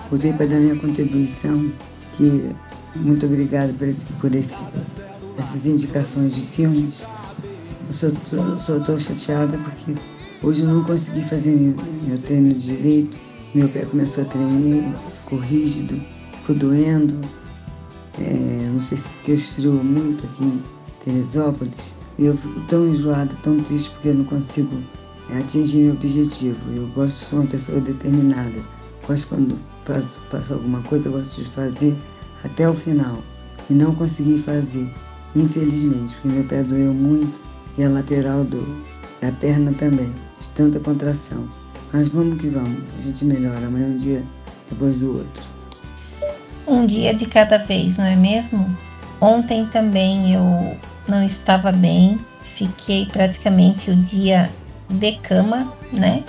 [0.09, 1.69] Voltei para dar minha contribuição,
[2.13, 2.49] que
[2.95, 4.55] muito obrigada por, esse, por esse,
[5.37, 7.03] essas indicações de filmes.
[7.87, 7.93] Eu
[8.59, 9.95] só estou chateada porque
[10.43, 13.17] hoje eu não consegui fazer meu, meu treino direito.
[13.53, 14.83] Meu pé começou a tremer,
[15.23, 15.99] ficou rígido,
[16.39, 17.19] ficou doendo.
[18.19, 20.63] É, não sei se porque eu esfriou muito aqui em
[21.03, 21.93] Teresópolis.
[22.17, 24.75] E eu fico tão enjoada, tão triste porque eu não consigo
[25.37, 26.59] atingir meu objetivo.
[26.75, 28.76] Eu gosto de ser uma pessoa determinada.
[29.07, 31.95] Gosto quando faço, faço alguma coisa, eu gosto de fazer
[32.43, 33.19] até o final.
[33.69, 34.93] E não consegui fazer,
[35.35, 37.39] infelizmente, porque meu pé doeu muito
[37.77, 38.83] e a lateral do,
[39.21, 41.47] da perna também, de tanta contração.
[41.93, 44.23] Mas vamos que vamos, a gente melhora, amanhã é um dia
[44.69, 45.43] depois do outro.
[46.67, 48.77] Um dia de cada vez, não é mesmo?
[49.21, 50.77] Ontem também eu
[51.07, 52.19] não estava bem,
[52.55, 54.49] fiquei praticamente o dia
[54.89, 56.23] de cama, né?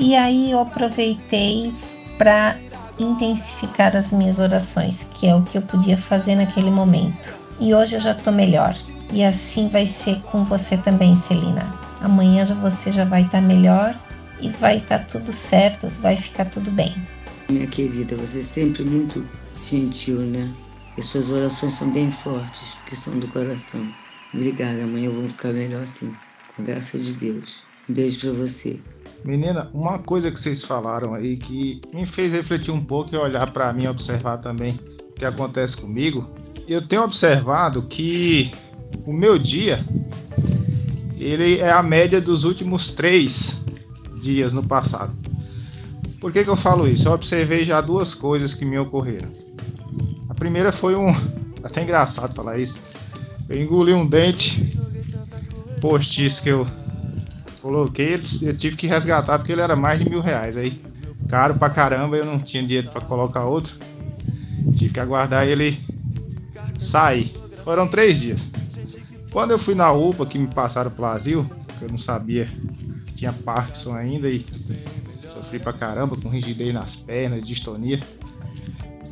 [0.00, 1.70] E aí eu aproveitei
[2.16, 2.56] para
[2.98, 7.38] intensificar as minhas orações, que é o que eu podia fazer naquele momento.
[7.60, 8.74] E hoje eu já estou melhor.
[9.12, 11.70] E assim vai ser com você também, Celina.
[12.00, 13.94] Amanhã você já vai estar tá melhor
[14.40, 16.96] e vai estar tá tudo certo, vai ficar tudo bem.
[17.50, 19.22] Minha querida, você é sempre muito
[19.68, 20.50] gentil, né?
[20.96, 23.86] E suas orações são bem fortes, porque são do coração.
[24.32, 26.10] Obrigada, amanhã eu vou ficar melhor assim,
[26.56, 27.62] com graça de Deus.
[27.86, 28.80] Um beijo para você.
[29.24, 33.52] Menina, uma coisa que vocês falaram aí que me fez refletir um pouco e olhar
[33.52, 34.78] para mim, observar também
[35.10, 36.28] o que acontece comigo.
[36.66, 38.50] Eu tenho observado que
[39.04, 39.84] o meu dia
[41.18, 43.60] ele é a média dos últimos três
[44.22, 45.12] dias no passado.
[46.18, 47.08] Por que, que eu falo isso?
[47.08, 49.28] Eu observei já duas coisas que me ocorreram.
[50.28, 51.08] A primeira foi um.
[51.62, 52.78] Até engraçado falar isso.
[53.48, 54.78] Eu engoli um dente
[55.80, 56.66] postiço que eu
[57.60, 60.56] coloquei, eu tive que resgatar porque ele era mais de mil reais.
[60.56, 60.80] Aí,
[61.28, 63.76] caro pra caramba, eu não tinha dinheiro para colocar outro.
[64.76, 65.78] Tive que aguardar ele
[66.76, 67.32] sair.
[67.64, 68.50] Foram três dias.
[69.30, 71.48] Quando eu fui na UPA que me passaram pro Brasil,
[71.78, 72.48] que eu não sabia
[73.06, 74.44] que tinha Parkinson ainda e
[75.28, 78.00] sofri pra caramba com rigidez nas pernas, distonia.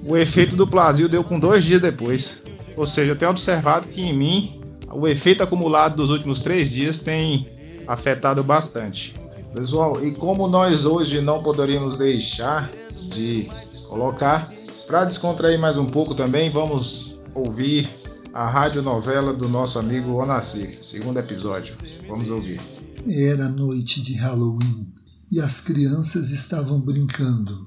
[0.05, 2.39] O efeito do plasio deu com dois dias depois.
[2.77, 6.99] Ou seja, eu tenho observado que em mim o efeito acumulado dos últimos três dias
[6.99, 7.47] tem
[7.89, 9.19] afetado bastante.
[9.53, 12.71] Pessoal, e como nós hoje não poderíamos deixar
[13.09, 13.49] de
[13.89, 14.53] colocar,
[14.87, 17.89] para descontrair mais um pouco também, vamos ouvir
[18.33, 21.75] a radionovela do nosso amigo Onassi, segundo episódio.
[22.07, 22.61] Vamos ouvir.
[23.07, 24.93] Era noite de Halloween
[25.33, 27.67] e as crianças estavam brincando.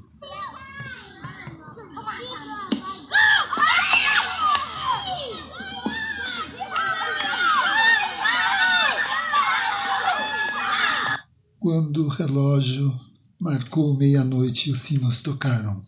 [11.62, 12.92] Quando o relógio
[13.40, 15.80] marcou meia-noite e os sinos tocaram.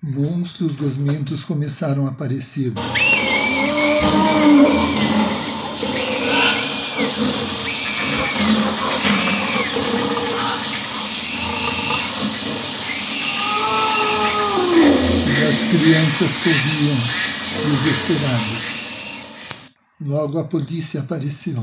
[0.00, 2.72] Monstros gosmentos começaram a aparecer.
[15.48, 17.33] As crianças corriam
[17.64, 18.82] desesperadas.
[20.00, 21.62] Logo a polícia apareceu.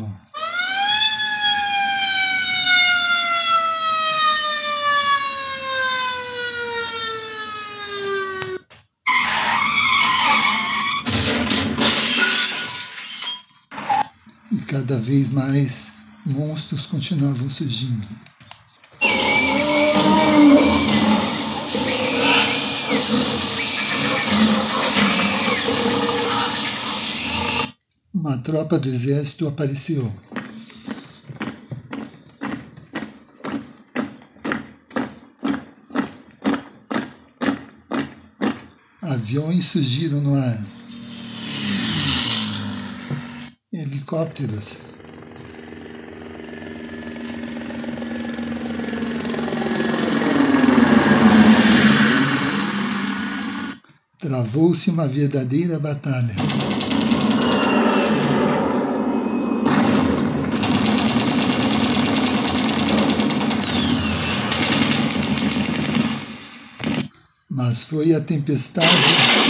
[14.68, 15.94] cada vez mais
[16.26, 18.08] monstros continuavam surgindo.
[28.72, 30.10] Tropa do exército apareceu.
[39.02, 40.66] Aviões surgiram no ar.
[43.74, 44.78] helicópteros.
[54.18, 57.01] Travou-se uma verdadeira batalha.
[67.92, 69.42] Foi a tempestade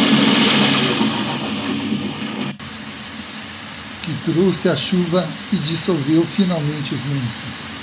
[4.23, 7.81] trouxe a chuva e dissolveu finalmente os monstros.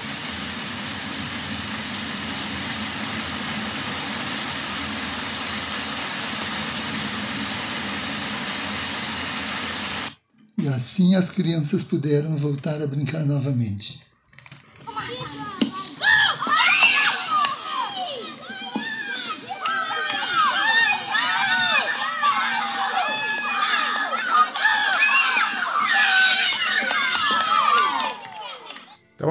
[10.59, 14.01] E assim as crianças puderam voltar a brincar novamente.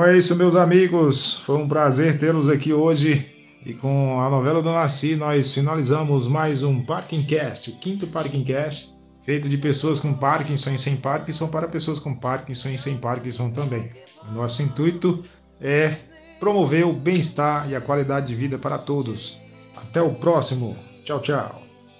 [0.07, 1.33] É isso, meus amigos.
[1.45, 3.25] Foi um prazer tê-los aqui hoje.
[3.65, 8.43] E com a novela do Nasci, nós finalizamos mais um Parking Cast, o quinto Parking
[8.43, 8.93] Cast,
[9.23, 13.49] feito de pessoas com Parkinson e sem Parkinson para pessoas com Parkinson e sem Parkinson
[13.49, 13.89] também.
[14.29, 15.21] O nosso intuito
[15.59, 15.95] é
[16.39, 19.37] promover o bem-estar e a qualidade de vida para todos.
[19.75, 20.77] Até o próximo.
[21.03, 21.66] Tchau, tchau.